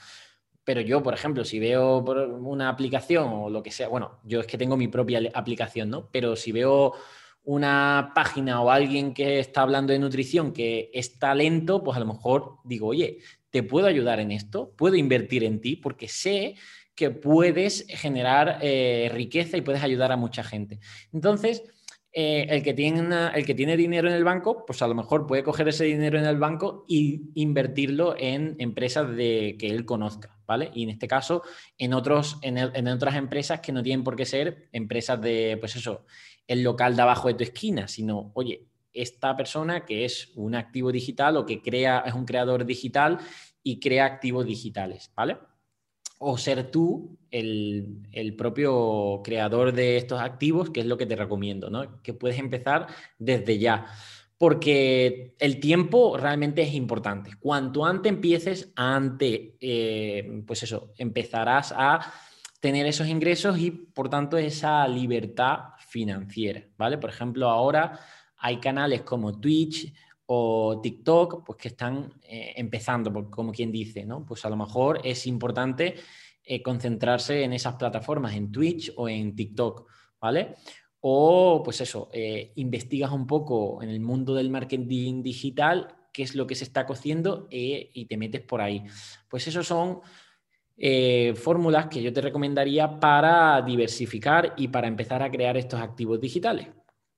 Pero 0.64 0.80
yo, 0.80 1.02
por 1.02 1.12
ejemplo, 1.12 1.44
si 1.44 1.58
veo 1.58 1.98
una 1.98 2.68
aplicación 2.68 3.28
o 3.32 3.50
lo 3.50 3.62
que 3.62 3.70
sea, 3.70 3.88
bueno, 3.88 4.20
yo 4.24 4.40
es 4.40 4.46
que 4.46 4.58
tengo 4.58 4.76
mi 4.76 4.88
propia 4.88 5.20
aplicación, 5.34 5.90
¿no? 5.90 6.08
Pero 6.10 6.36
si 6.36 6.52
veo 6.52 6.92
una 7.44 8.12
página 8.14 8.60
o 8.60 8.70
alguien 8.70 9.14
que 9.14 9.40
está 9.40 9.62
hablando 9.62 9.92
de 9.92 9.98
nutrición 9.98 10.52
que 10.52 10.90
es 10.92 11.18
talento, 11.18 11.82
pues 11.82 11.96
a 11.96 12.00
lo 12.00 12.06
mejor 12.06 12.58
digo, 12.64 12.88
oye, 12.88 13.18
¿te 13.50 13.62
puedo 13.62 13.86
ayudar 13.86 14.20
en 14.20 14.30
esto? 14.30 14.72
¿Puedo 14.76 14.96
invertir 14.96 15.44
en 15.44 15.60
ti? 15.60 15.76
Porque 15.76 16.08
sé 16.08 16.54
que 16.94 17.10
puedes 17.10 17.86
generar 17.88 18.58
eh, 18.62 19.10
riqueza 19.12 19.56
y 19.56 19.62
puedes 19.62 19.82
ayudar 19.82 20.12
a 20.12 20.16
mucha 20.16 20.44
gente. 20.44 20.78
Entonces, 21.12 21.62
eh, 22.14 22.46
el, 22.50 22.62
que 22.62 22.74
tiene 22.74 23.30
el 23.34 23.46
que 23.46 23.54
tiene 23.54 23.74
dinero 23.74 24.06
en 24.06 24.14
el 24.14 24.24
banco, 24.24 24.66
pues 24.66 24.82
a 24.82 24.86
lo 24.86 24.94
mejor 24.94 25.26
puede 25.26 25.42
coger 25.42 25.68
ese 25.68 25.84
dinero 25.84 26.18
en 26.18 26.26
el 26.26 26.36
banco 26.36 26.84
y 26.86 27.30
invertirlo 27.34 28.14
en 28.18 28.54
empresas 28.58 29.16
de, 29.16 29.56
que 29.58 29.68
él 29.68 29.86
conozca, 29.86 30.38
¿vale? 30.46 30.70
Y 30.74 30.82
en 30.82 30.90
este 30.90 31.08
caso, 31.08 31.42
en, 31.78 31.94
otros, 31.94 32.38
en, 32.42 32.58
en 32.58 32.88
otras 32.88 33.16
empresas 33.16 33.60
que 33.60 33.72
no 33.72 33.82
tienen 33.82 34.04
por 34.04 34.14
qué 34.14 34.26
ser 34.26 34.68
empresas 34.72 35.22
de, 35.22 35.56
pues 35.58 35.74
eso, 35.76 36.04
el 36.46 36.62
local 36.62 36.96
de 36.96 37.02
abajo 37.02 37.28
de 37.28 37.34
tu 37.34 37.44
esquina, 37.44 37.88
sino, 37.88 38.32
oye, 38.34 38.66
esta 38.92 39.36
persona 39.36 39.84
que 39.84 40.04
es 40.04 40.30
un 40.34 40.54
activo 40.54 40.92
digital 40.92 41.36
o 41.36 41.46
que 41.46 41.62
crea, 41.62 42.00
es 42.06 42.14
un 42.14 42.24
creador 42.24 42.64
digital 42.64 43.18
y 43.62 43.80
crea 43.80 44.04
activos 44.04 44.46
digitales, 44.46 45.12
¿vale? 45.16 45.38
O 46.18 46.36
ser 46.36 46.70
tú 46.70 47.18
el, 47.30 48.34
propio 48.36 49.22
creador 49.24 49.72
de 49.72 49.96
estos 49.96 50.20
activos, 50.20 50.70
que 50.70 50.80
es 50.80 50.86
lo 50.86 50.96
que 50.96 51.06
te 51.06 51.16
recomiendo, 51.16 51.70
¿no? 51.70 52.02
Que 52.02 52.14
puedes 52.14 52.38
empezar 52.38 52.86
desde 53.18 53.58
ya. 53.58 53.86
Porque 54.38 55.34
el 55.38 55.60
tiempo 55.60 56.16
realmente 56.16 56.62
es 56.62 56.74
importante. 56.74 57.30
Cuanto 57.38 57.84
antes 57.84 58.12
empieces, 58.12 58.72
antes, 58.74 59.52
eh, 59.60 60.42
pues 60.46 60.64
eso, 60.64 60.92
empezarás 60.98 61.72
a 61.76 62.12
tener 62.62 62.86
esos 62.86 63.08
ingresos 63.08 63.58
y, 63.58 63.72
por 63.72 64.08
tanto, 64.08 64.38
esa 64.38 64.86
libertad 64.86 65.70
financiera, 65.80 66.64
¿vale? 66.78 66.96
Por 66.96 67.10
ejemplo, 67.10 67.48
ahora 67.48 67.98
hay 68.36 68.60
canales 68.60 69.02
como 69.02 69.40
Twitch 69.40 69.92
o 70.26 70.78
TikTok, 70.80 71.44
pues 71.44 71.58
que 71.58 71.68
están 71.68 72.12
eh, 72.22 72.52
empezando, 72.54 73.28
como 73.28 73.50
quien 73.50 73.72
dice, 73.72 74.06
¿no? 74.06 74.24
Pues 74.24 74.44
a 74.44 74.48
lo 74.48 74.54
mejor 74.54 75.00
es 75.02 75.26
importante 75.26 75.96
eh, 76.44 76.62
concentrarse 76.62 77.42
en 77.42 77.52
esas 77.52 77.74
plataformas, 77.74 78.36
en 78.36 78.52
Twitch 78.52 78.92
o 78.94 79.08
en 79.08 79.34
TikTok, 79.34 79.88
¿vale? 80.20 80.54
O, 81.00 81.62
pues 81.64 81.80
eso, 81.80 82.10
eh, 82.12 82.52
investigas 82.54 83.10
un 83.10 83.26
poco 83.26 83.82
en 83.82 83.88
el 83.88 83.98
mundo 83.98 84.34
del 84.34 84.50
marketing 84.50 85.24
digital 85.24 85.96
qué 86.12 86.22
es 86.22 86.36
lo 86.36 86.46
que 86.46 86.54
se 86.54 86.62
está 86.62 86.86
cociendo 86.86 87.48
y 87.50 88.04
te 88.04 88.18
metes 88.18 88.42
por 88.42 88.60
ahí. 88.60 88.84
Pues 89.28 89.48
esos 89.48 89.66
son 89.66 90.02
eh, 90.84 91.34
fórmulas 91.36 91.86
que 91.86 92.02
yo 92.02 92.12
te 92.12 92.20
recomendaría 92.20 92.98
para 92.98 93.62
diversificar 93.62 94.52
y 94.56 94.66
para 94.66 94.88
empezar 94.88 95.22
a 95.22 95.30
crear 95.30 95.56
estos 95.56 95.80
activos 95.80 96.20
digitales. 96.20 96.66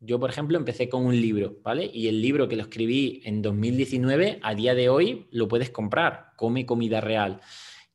Yo, 0.00 0.20
por 0.20 0.28
ejemplo, 0.28 0.58
empecé 0.58 0.90
con 0.90 1.06
un 1.06 1.18
libro, 1.18 1.56
¿vale? 1.62 1.90
Y 1.90 2.08
el 2.08 2.20
libro 2.20 2.46
que 2.46 2.56
lo 2.56 2.62
escribí 2.64 3.22
en 3.24 3.40
2019, 3.40 4.38
a 4.42 4.54
día 4.54 4.74
de 4.74 4.90
hoy 4.90 5.28
lo 5.30 5.48
puedes 5.48 5.70
comprar, 5.70 6.32
Come 6.36 6.66
Comida 6.66 7.00
Real. 7.00 7.40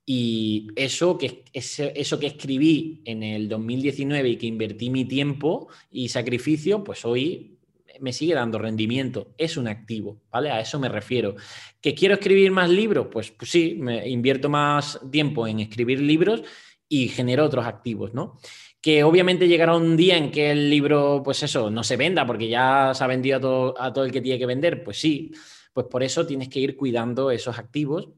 Y 0.08 0.70
eso 0.76 1.20
que, 1.20 1.44
eso 1.54 2.20
que 2.20 2.26
escribí 2.26 3.04
en 3.06 3.22
el 3.22 3.48
2019 3.48 4.28
y 4.28 4.38
que 4.38 4.48
invertí 4.48 4.90
mi 4.90 5.06
tiempo 5.06 5.68
y 5.92 6.10
sacrificio, 6.10 6.84
pues 6.84 7.06
hoy 7.06 7.59
me 8.02 8.14
sigue 8.14 8.34
dando 8.34 8.60
rendimiento. 8.60 9.34
Es 9.38 9.58
un 9.58 9.68
activo, 9.68 10.22
¿vale? 10.32 10.52
A 10.52 10.60
eso 10.60 10.80
me 10.80 10.90
refiero. 10.90 11.36
¿Que 11.82 11.94
quiero 11.94 12.16
escribir 12.16 12.52
más 12.52 12.70
libros? 12.70 13.08
Pues, 13.12 13.32
pues 13.32 13.52
sí, 13.52 13.78
me 13.80 14.08
invierto 14.08 14.50
más 14.50 15.00
tiempo 15.12 15.48
en 15.48 15.60
escribir 15.60 16.00
libros 16.00 16.44
y 16.88 17.10
genero 17.10 17.46
otros 17.46 17.66
activos, 17.66 18.14
¿no? 18.14 18.40
Que 18.82 19.04
obviamente 19.04 19.48
llegará 19.48 19.76
un 19.76 19.98
día 19.98 20.18
en 20.18 20.32
que 20.32 20.52
el 20.52 20.70
libro, 20.70 21.22
pues 21.24 21.44
eso, 21.44 21.70
no 21.70 21.84
se 21.84 21.98
venda 21.98 22.26
porque 22.26 22.48
ya 22.48 22.94
se 22.94 23.04
ha 23.04 23.08
vendido 23.08 23.38
a 23.38 23.42
todo, 23.42 23.82
a 23.82 23.94
todo 23.94 24.06
el 24.06 24.12
que 24.12 24.22
tiene 24.22 24.40
que 24.40 24.46
vender. 24.46 24.84
Pues 24.84 25.00
sí, 25.00 25.32
pues 25.74 25.88
por 25.88 26.04
eso 26.04 26.26
tienes 26.26 26.50
que 26.50 26.60
ir 26.60 26.76
cuidando 26.78 27.32
esos 27.32 27.58
activos 27.60 28.10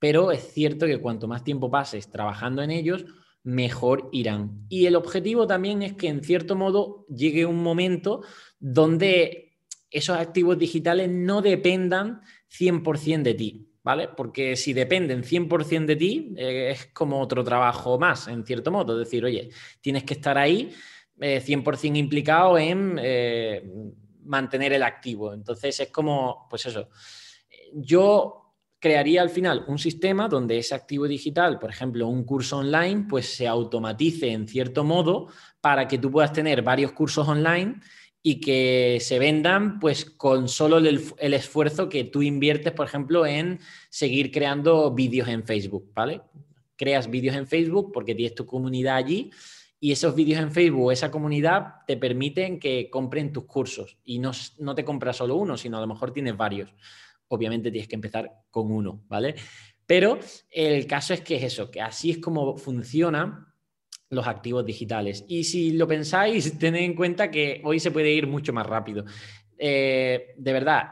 pero 0.00 0.32
es 0.32 0.52
cierto 0.52 0.86
que 0.86 0.98
cuanto 0.98 1.28
más 1.28 1.44
tiempo 1.44 1.70
pases 1.70 2.10
trabajando 2.10 2.62
en 2.62 2.72
ellos, 2.72 3.04
mejor 3.42 4.08
irán. 4.12 4.66
Y 4.68 4.86
el 4.86 4.96
objetivo 4.96 5.46
también 5.46 5.82
es 5.82 5.94
que 5.94 6.08
en 6.08 6.22
cierto 6.22 6.56
modo 6.56 7.06
llegue 7.08 7.46
un 7.46 7.62
momento 7.62 8.22
donde 8.58 9.58
esos 9.90 10.16
activos 10.16 10.58
digitales 10.58 11.08
no 11.08 11.42
dependan 11.42 12.20
100% 12.48 13.22
de 13.22 13.34
ti, 13.34 13.68
¿vale? 13.82 14.08
Porque 14.16 14.56
si 14.56 14.72
dependen 14.72 15.24
100% 15.24 15.86
de 15.86 15.96
ti, 15.96 16.34
eh, 16.36 16.70
es 16.72 16.86
como 16.86 17.20
otro 17.20 17.42
trabajo 17.42 17.98
más, 17.98 18.28
en 18.28 18.44
cierto 18.44 18.70
modo. 18.70 19.00
Es 19.00 19.06
decir, 19.06 19.24
oye, 19.24 19.50
tienes 19.80 20.04
que 20.04 20.14
estar 20.14 20.38
ahí 20.38 20.70
100% 21.18 21.94
eh, 21.94 21.98
implicado 21.98 22.58
en 22.58 22.98
eh, 23.02 23.70
mantener 24.24 24.72
el 24.72 24.82
activo. 24.82 25.32
Entonces 25.32 25.80
es 25.80 25.88
como, 25.88 26.46
pues 26.48 26.66
eso, 26.66 26.88
yo 27.72 28.39
crearía 28.80 29.20
al 29.20 29.30
final 29.30 29.64
un 29.68 29.78
sistema 29.78 30.26
donde 30.26 30.58
ese 30.58 30.74
activo 30.74 31.06
digital, 31.06 31.58
por 31.58 31.70
ejemplo, 31.70 32.08
un 32.08 32.24
curso 32.24 32.58
online, 32.58 33.06
pues 33.08 33.34
se 33.34 33.46
automatice 33.46 34.32
en 34.32 34.48
cierto 34.48 34.82
modo 34.84 35.28
para 35.60 35.86
que 35.86 35.98
tú 35.98 36.10
puedas 36.10 36.32
tener 36.32 36.62
varios 36.62 36.92
cursos 36.92 37.28
online 37.28 37.80
y 38.22 38.40
que 38.40 38.98
se 39.00 39.18
vendan 39.18 39.78
pues 39.78 40.04
con 40.04 40.48
solo 40.48 40.78
el, 40.78 41.34
esfuerzo 41.34 41.88
que 41.88 42.04
tú 42.04 42.22
inviertes, 42.22 42.72
por 42.72 42.86
ejemplo, 42.86 43.26
en 43.26 43.60
seguir 43.90 44.30
creando 44.30 44.90
vídeos 44.92 45.28
en 45.28 45.44
Facebook, 45.44 45.92
¿vale? 45.94 46.22
Creas 46.76 47.10
vídeos 47.10 47.36
en 47.36 47.46
Facebook 47.46 47.92
porque 47.92 48.14
tienes 48.14 48.34
tu 48.34 48.46
comunidad 48.46 48.96
allí 48.96 49.30
y 49.78 49.92
esos 49.92 50.14
vídeos 50.14 50.40
en 50.40 50.52
Facebook, 50.52 50.92
esa 50.92 51.10
comunidad, 51.10 51.76
te 51.86 51.96
permiten 51.96 52.58
que 52.58 52.88
compren 52.90 53.32
tus 53.32 53.44
cursos 53.44 53.98
y 54.04 54.18
no, 54.18 54.32
no 54.58 54.74
te 54.74 54.84
compras 54.84 55.16
solo 55.16 55.36
uno, 55.36 55.56
sino 55.56 55.78
a 55.78 55.80
lo 55.80 55.86
mejor 55.86 56.12
tienes 56.12 56.36
varios 56.36 56.74
obviamente 57.30 57.70
tienes 57.70 57.88
que 57.88 57.94
empezar 57.94 58.30
con 58.50 58.70
uno, 58.70 59.04
¿vale? 59.08 59.34
Pero 59.86 60.18
el 60.50 60.86
caso 60.86 61.14
es 61.14 61.20
que 61.20 61.36
es 61.36 61.44
eso, 61.44 61.70
que 61.70 61.80
así 61.80 62.10
es 62.10 62.18
como 62.18 62.56
funcionan 62.56 63.46
los 64.10 64.26
activos 64.26 64.64
digitales. 64.64 65.24
Y 65.28 65.44
si 65.44 65.72
lo 65.72 65.86
pensáis, 65.86 66.58
tened 66.58 66.82
en 66.82 66.94
cuenta 66.94 67.30
que 67.30 67.60
hoy 67.64 67.80
se 67.80 67.90
puede 67.90 68.12
ir 68.12 68.26
mucho 68.26 68.52
más 68.52 68.66
rápido. 68.66 69.04
Eh, 69.56 70.34
de 70.36 70.52
verdad, 70.52 70.90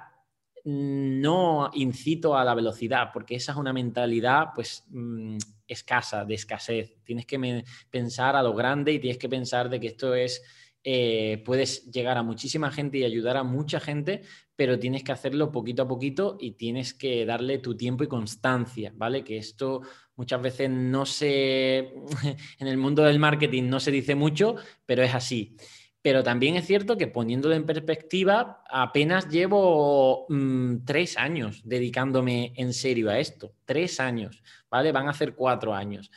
no 0.65 1.71
incito 1.75 2.37
a 2.37 2.45
la 2.45 2.55
velocidad, 2.55 3.11
porque 3.13 3.37
esa 3.37 3.53
es 3.53 3.59
una 3.59 3.73
mentalidad 3.73 4.49
pues 4.55 4.85
mm, 4.91 5.39
escasa, 5.67 6.25
de 6.25 6.35
escasez. 6.35 7.03
Tienes 7.03 7.27
que 7.27 7.65
pensar 7.91 8.37
a 8.37 8.43
lo 8.43 8.55
grande 8.55 8.93
y 8.93 8.99
tienes 8.99 9.19
que 9.19 9.29
pensar 9.29 9.69
de 9.69 9.81
que 9.81 9.89
esto 9.89 10.15
es 10.15 10.43
eh, 10.85 11.43
puedes 11.45 11.91
llegar 11.91 12.17
a 12.19 12.23
muchísima 12.23 12.71
gente 12.71 12.99
y 12.99 13.05
ayudar 13.05 13.37
a 13.37 13.43
mucha 13.43 13.81
gente, 13.81 14.23
pero 14.57 14.79
tienes 14.79 15.05
que 15.05 15.13
hacerlo 15.13 15.53
poquito 15.53 15.83
a 15.83 15.89
poquito 15.89 16.37
y 16.41 16.53
tienes 16.53 16.95
que 16.95 17.27
darle 17.27 17.59
tu 17.59 17.77
tiempo 17.77 18.05
y 18.05 18.09
constancia, 18.09 18.93
¿vale? 18.97 19.25
Que 19.25 19.39
esto 19.39 19.83
muchas 20.17 20.41
veces 20.43 20.71
no 20.71 21.07
se, 21.07 21.79
en 22.59 22.67
el 22.67 22.77
mundo 22.77 23.03
del 23.03 23.19
marketing 23.19 23.65
no 23.65 23.81
se 23.81 23.91
dice 23.91 24.15
mucho, 24.15 24.57
pero 24.87 25.03
es 25.03 25.15
así. 25.15 25.57
Pero 26.01 26.23
también 26.23 26.57
es 26.57 26.67
cierto 26.67 26.97
que 26.97 27.09
poniéndolo 27.09 27.55
en 27.55 27.67
perspectiva, 27.67 28.63
apenas 28.71 29.29
llevo 29.29 30.27
mm, 30.29 30.85
tres 30.85 31.19
años 31.19 31.61
dedicándome 31.65 32.53
en 32.57 32.73
serio 32.73 33.11
a 33.11 33.19
esto. 33.19 33.53
Tres 33.65 33.99
años, 33.99 34.43
¿vale? 34.71 34.93
Van 34.93 35.09
a 35.09 35.13
ser 35.13 35.35
cuatro 35.35 35.75
años. 35.75 36.11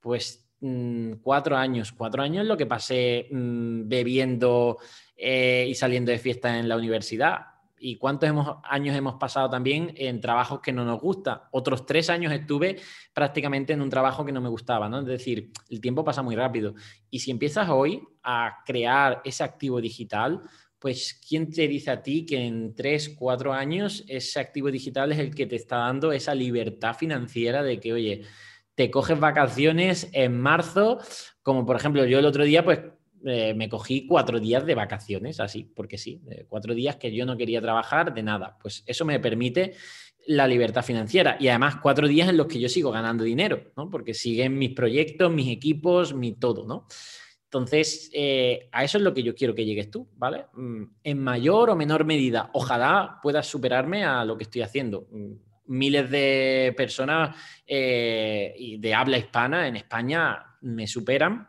Pues 0.00 0.45
Mm, 0.66 1.20
cuatro 1.22 1.56
años. 1.56 1.92
Cuatro 1.92 2.22
años 2.22 2.44
lo 2.44 2.56
que 2.56 2.66
pasé 2.66 3.28
mm, 3.30 3.88
bebiendo 3.88 4.78
eh, 5.16 5.64
y 5.68 5.74
saliendo 5.76 6.10
de 6.10 6.18
fiesta 6.18 6.58
en 6.58 6.68
la 6.68 6.76
universidad. 6.76 7.38
¿Y 7.78 7.96
cuántos 7.96 8.30
años 8.64 8.96
hemos 8.96 9.14
pasado 9.14 9.48
también 9.48 9.92
en 9.96 10.20
trabajos 10.20 10.60
que 10.60 10.72
no 10.72 10.84
nos 10.84 11.00
gusta? 11.00 11.48
Otros 11.52 11.86
tres 11.86 12.10
años 12.10 12.32
estuve 12.32 12.78
prácticamente 13.12 13.74
en 13.74 13.82
un 13.82 13.90
trabajo 13.90 14.24
que 14.24 14.32
no 14.32 14.40
me 14.40 14.48
gustaba, 14.48 14.88
¿no? 14.88 15.00
Es 15.00 15.06
decir, 15.06 15.52
el 15.68 15.80
tiempo 15.80 16.02
pasa 16.02 16.22
muy 16.22 16.34
rápido. 16.34 16.74
Y 17.10 17.20
si 17.20 17.30
empiezas 17.30 17.68
hoy 17.68 18.02
a 18.24 18.56
crear 18.64 19.20
ese 19.24 19.44
activo 19.44 19.80
digital, 19.80 20.40
pues 20.80 21.20
¿quién 21.28 21.50
te 21.50 21.68
dice 21.68 21.90
a 21.92 22.02
ti 22.02 22.26
que 22.26 22.44
en 22.44 22.74
tres, 22.74 23.10
cuatro 23.10 23.52
años 23.52 24.04
ese 24.08 24.40
activo 24.40 24.70
digital 24.70 25.12
es 25.12 25.18
el 25.18 25.34
que 25.34 25.46
te 25.46 25.56
está 25.56 25.76
dando 25.76 26.10
esa 26.12 26.34
libertad 26.34 26.96
financiera 26.96 27.62
de 27.62 27.78
que, 27.78 27.92
oye, 27.92 28.22
te 28.76 28.90
coges 28.90 29.18
vacaciones 29.18 30.08
en 30.12 30.38
marzo, 30.38 31.00
como 31.42 31.66
por 31.66 31.76
ejemplo 31.76 32.04
yo 32.04 32.20
el 32.20 32.26
otro 32.26 32.44
día, 32.44 32.64
pues 32.64 32.80
eh, 33.24 33.54
me 33.54 33.68
cogí 33.68 34.06
cuatro 34.06 34.38
días 34.38 34.64
de 34.64 34.74
vacaciones, 34.76 35.40
así, 35.40 35.64
porque 35.74 35.98
sí, 35.98 36.22
cuatro 36.48 36.74
días 36.74 36.96
que 36.96 37.12
yo 37.12 37.26
no 37.26 37.36
quería 37.36 37.60
trabajar 37.60 38.14
de 38.14 38.22
nada. 38.22 38.56
Pues 38.62 38.84
eso 38.86 39.04
me 39.04 39.18
permite 39.18 39.74
la 40.26 40.46
libertad 40.46 40.84
financiera 40.84 41.36
y 41.40 41.48
además 41.48 41.76
cuatro 41.82 42.06
días 42.06 42.28
en 42.28 42.36
los 42.36 42.46
que 42.46 42.60
yo 42.60 42.68
sigo 42.68 42.90
ganando 42.90 43.24
dinero, 43.24 43.72
¿no? 43.76 43.88
Porque 43.90 44.12
siguen 44.12 44.58
mis 44.58 44.72
proyectos, 44.72 45.32
mis 45.32 45.48
equipos, 45.48 46.14
mi 46.14 46.32
todo, 46.32 46.66
¿no? 46.66 46.86
Entonces, 47.44 48.10
eh, 48.12 48.68
a 48.72 48.84
eso 48.84 48.98
es 48.98 49.04
lo 49.04 49.14
que 49.14 49.22
yo 49.22 49.34
quiero 49.34 49.54
que 49.54 49.64
llegues 49.64 49.90
tú, 49.90 50.08
¿vale? 50.16 50.46
Mm, 50.52 50.82
en 51.02 51.18
mayor 51.18 51.70
o 51.70 51.76
menor 51.76 52.04
medida, 52.04 52.50
ojalá 52.52 53.18
puedas 53.22 53.46
superarme 53.46 54.04
a 54.04 54.24
lo 54.24 54.36
que 54.36 54.44
estoy 54.44 54.62
haciendo. 54.62 55.08
Miles 55.68 56.10
de 56.10 56.74
personas 56.76 57.36
eh, 57.66 58.76
de 58.78 58.94
habla 58.94 59.18
hispana 59.18 59.68
en 59.68 59.76
España 59.76 60.58
me 60.60 60.86
superan 60.86 61.48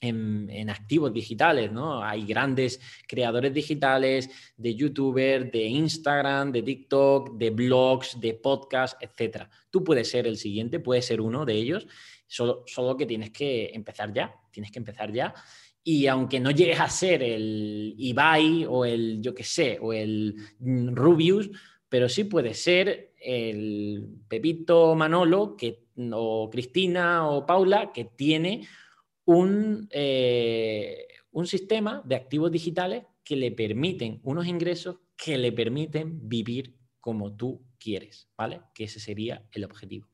en, 0.00 0.70
activos 0.70 1.12
digitales, 1.12 1.72
¿no? 1.72 2.02
Hay 2.02 2.26
grandes 2.26 2.80
creadores 3.06 3.52
digitales 3.52 4.28
de 4.56 4.74
YouTuber, 4.74 5.50
de 5.50 5.64
Instagram, 5.64 6.52
de 6.52 6.62
TikTok, 6.62 7.36
de 7.36 7.50
blogs, 7.50 8.20
de 8.20 8.34
podcasts, 8.34 8.96
etc. 9.00 9.44
Tú 9.70 9.82
puedes 9.82 10.10
ser 10.10 10.26
el 10.26 10.36
siguiente, 10.36 10.80
puedes 10.80 11.06
ser 11.06 11.20
uno 11.20 11.44
de 11.44 11.54
ellos, 11.54 11.86
solo, 12.26 12.64
solo 12.66 12.96
que 12.96 13.06
tienes 13.06 13.30
que 13.30 13.70
empezar 13.72 14.12
ya, 14.12 14.34
tienes 14.50 14.70
que 14.70 14.78
empezar 14.78 15.12
ya. 15.12 15.34
Y 15.82 16.08
aunque 16.08 16.40
no 16.40 16.50
llegues 16.50 16.80
a 16.80 16.88
ser 16.88 17.22
el 17.22 17.94
Ibai 17.96 18.66
o 18.68 18.84
el, 18.84 19.20
yo 19.22 19.34
qué 19.34 19.44
sé, 19.44 19.78
o 19.80 19.92
el 19.92 20.34
Rubius, 20.58 21.48
pero 21.88 22.08
sí 22.08 22.24
puede 22.24 22.54
ser 22.54 23.12
el 23.26 24.08
Pepito 24.28 24.94
Manolo 24.94 25.56
que, 25.56 25.86
o 26.12 26.48
Cristina 26.48 27.28
o 27.28 27.44
Paula 27.44 27.92
que 27.92 28.04
tiene 28.04 28.66
un, 29.24 29.88
eh, 29.90 31.08
un 31.32 31.46
sistema 31.46 32.02
de 32.04 32.14
activos 32.14 32.52
digitales 32.52 33.04
que 33.24 33.34
le 33.34 33.50
permiten 33.50 34.20
unos 34.22 34.46
ingresos 34.46 34.98
que 35.16 35.36
le 35.36 35.50
permiten 35.50 36.28
vivir 36.28 36.76
como 37.00 37.34
tú 37.34 37.64
quieres, 37.78 38.28
¿vale? 38.36 38.60
Que 38.72 38.84
ese 38.84 39.00
sería 39.00 39.44
el 39.50 39.64
objetivo. 39.64 40.06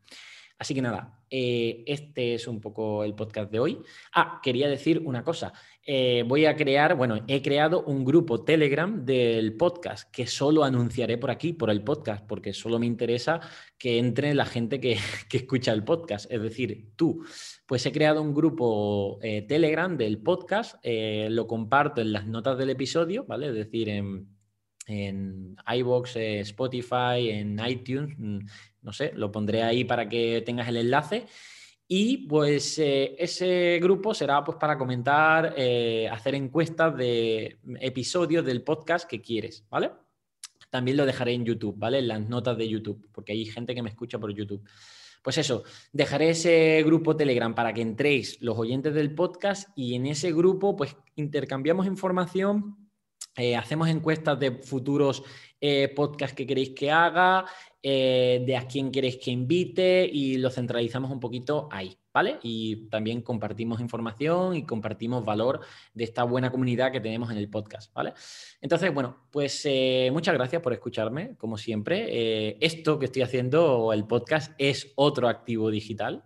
Así 0.63 0.77
que 0.77 0.81
nada, 0.81 1.19
eh, 1.29 1.83
este 1.89 2.35
es 2.35 2.47
un 2.47 2.61
poco 2.61 3.03
el 3.03 3.17
podcast 3.17 3.51
de 3.51 3.59
hoy. 3.59 3.81
Ah, 4.15 4.39
quería 4.41 4.69
decir 4.69 5.03
una 5.05 5.25
cosa. 5.25 5.53
Eh, 5.85 6.23
voy 6.25 6.47
a 6.47 6.55
crear, 6.55 6.95
bueno, 6.95 7.25
he 7.27 7.43
creado 7.43 7.83
un 7.83 8.05
grupo 8.05 8.45
Telegram 8.45 9.05
del 9.05 9.57
podcast 9.57 10.09
que 10.13 10.29
solo 10.29 10.63
anunciaré 10.63 11.19
por 11.19 11.33
aquí, 11.33 11.53
por 11.53 11.69
el 11.69 11.83
podcast, 11.83 12.25
porque 12.29 12.53
solo 12.53 12.79
me 12.79 12.87
interesa 12.87 13.41
que 13.77 13.99
entre 13.99 14.35
la 14.35 14.47
gente 14.47 14.79
que, 14.79 14.93
escucha 15.33 15.73
el 15.73 15.83
podcast, 15.83 16.31
es 16.31 16.41
decir, 16.41 16.93
tú. 16.95 17.25
Pues 17.67 17.85
he 17.85 17.91
creado 17.91 18.23
un 18.23 18.33
grupo 18.33 19.19
eh, 19.21 19.43
Telegram 19.43 19.97
del 19.97 20.19
podcast, 20.19 20.77
lo 20.85 21.49
comparto 21.49 22.01
en 22.01 22.13
las 22.13 22.29
notas 22.29 22.57
del 22.57 22.71
episodio, 22.71 23.25
¿vale? 23.25 23.49
Es 23.49 23.55
decir, 23.55 23.89
en, 23.89 24.29
en 24.87 25.57
iBox, 25.67 26.15
Spotify, 26.15 27.31
en 27.31 27.61
iTunes, 27.67 28.15
mm, 28.17 28.39
no 28.83 28.93
sé, 28.93 29.13
lo 29.15 29.33
pondré 29.33 29.63
ahí 29.63 29.85
para 29.85 30.09
que 30.09 30.43
tengas 30.45 30.69
el 30.69 30.77
enlace. 30.77 31.27
Y 31.95 32.27
pues 32.27 32.79
eh, 32.79 33.15
ese 33.19 33.79
grupo 33.83 34.15
será 34.15 34.43
pues 34.43 34.57
para 34.57 34.79
comentar, 34.79 35.55
eh, 35.57 36.09
hacer 36.11 36.35
encuestas 36.35 36.97
de 36.97 37.59
episodios 37.81 38.45
del 38.45 38.63
podcast 38.63 39.09
que 39.09 39.21
quieres, 39.21 39.67
¿vale? 39.69 39.91
También 40.71 40.97
lo 40.97 41.05
dejaré 41.05 41.35
en 41.35 41.45
YouTube, 41.45 41.75
¿vale? 41.77 41.99
En 41.99 42.09
las 42.09 42.27
notas 42.29 42.57
de 42.57 42.69
YouTube, 42.69 43.09
porque 43.13 43.33
hay 43.33 43.45
gente 43.45 43.75
que 43.75 43.83
me 43.83 43.91
escucha 43.91 44.19
por 44.19 44.33
YouTube. 44.33 44.67
Pues 45.23 45.37
eso, 45.39 45.65
dejaré 45.93 46.31
ese 46.31 46.83
grupo 46.83 47.15
Telegram 47.15 47.55
para 47.55 47.75
que 47.75 47.83
entréis 47.83 48.41
los 48.41 48.59
oyentes 48.59 48.95
del 48.95 49.15
podcast 49.15 49.69
y 49.77 49.95
en 49.95 50.07
ese 50.07 50.33
grupo 50.33 50.75
pues 50.75 50.97
intercambiamos 51.15 51.87
información, 51.87 52.89
eh, 53.37 53.55
hacemos 53.55 53.89
encuestas 53.89 54.39
de 54.41 54.53
futuros 54.63 55.23
podcasts 55.95 56.35
que 56.35 56.45
queréis 56.45 56.71
que 56.71 56.91
haga, 56.91 57.45
eh, 57.83 58.43
de 58.47 58.57
a 58.57 58.67
quién 58.67 58.91
queréis 58.93 59.17
que 59.17 59.31
invite 59.31 60.09
y 60.13 60.39
lo 60.39 60.51
centralizamos 60.51 61.11
un 61.11 61.21
poquito 61.21 61.69
ahí, 61.71 61.99
¿vale? 62.13 62.39
Y 62.43 62.89
también 62.89 63.23
compartimos 63.23 63.81
información 63.81 64.55
y 64.57 64.65
compartimos 64.65 65.25
valor 65.25 65.61
de 65.93 66.05
esta 66.05 66.25
buena 66.25 66.51
comunidad 66.51 66.93
que 66.93 67.01
tenemos 67.01 67.31
en 67.31 67.39
el 67.39 67.49
podcast, 67.49 67.93
¿vale? 67.93 68.13
Entonces, 68.61 68.93
bueno, 68.95 69.27
pues 69.31 69.69
muchas 70.13 70.35
gracias 70.35 70.63
por 70.63 70.73
escucharme, 70.73 71.37
como 71.37 71.59
siempre. 71.59 72.57
esto 72.65 72.99
que 72.99 73.07
estoy 73.07 73.23
haciendo, 73.23 73.93
el 73.93 74.07
podcast, 74.07 74.53
es 74.59 74.93
otro 74.95 75.29
activo 75.29 75.71
digital, 75.71 76.23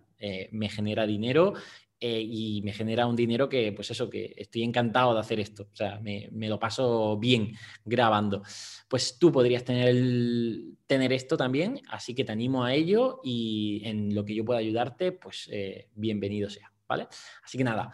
me 0.51 0.69
genera 0.69 1.07
dinero 1.07 1.53
eh, 1.99 2.21
y 2.21 2.61
me 2.63 2.73
genera 2.73 3.07
un 3.07 3.15
dinero 3.15 3.49
que, 3.49 3.71
pues 3.71 3.89
eso, 3.91 4.09
que 4.09 4.33
estoy 4.37 4.63
encantado 4.63 5.13
de 5.13 5.19
hacer 5.19 5.39
esto. 5.39 5.67
O 5.71 5.75
sea, 5.75 5.99
me, 5.99 6.29
lo 6.31 6.59
paso 6.59 7.17
bien 7.17 7.53
grabando. 7.85 8.43
Pues 8.87 9.17
tú 9.17 9.31
podrías 9.31 9.63
tener, 9.63 9.95
tener 10.85 11.11
esto 11.13 11.37
también, 11.37 11.81
así 11.89 12.13
que 12.13 12.23
te 12.23 12.31
animo 12.31 12.63
a 12.63 12.73
ello 12.73 13.19
y 13.23 13.81
en 13.83 14.13
lo 14.13 14.25
que 14.25 14.35
yo 14.35 14.45
pueda 14.45 14.59
ayudarte, 14.59 15.11
pues 15.11 15.49
eh, 15.51 15.89
bienvenido 15.95 16.49
sea, 16.49 16.71
¿vale? 16.87 17.07
Así 17.43 17.57
que 17.57 17.63
nada, 17.63 17.91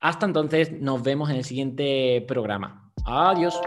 hasta 0.00 0.26
entonces 0.26 0.72
nos 0.72 1.02
vemos 1.02 1.30
en 1.30 1.36
el 1.36 1.44
siguiente 1.44 2.24
programa. 2.26 2.92
Adiós. 3.04 3.60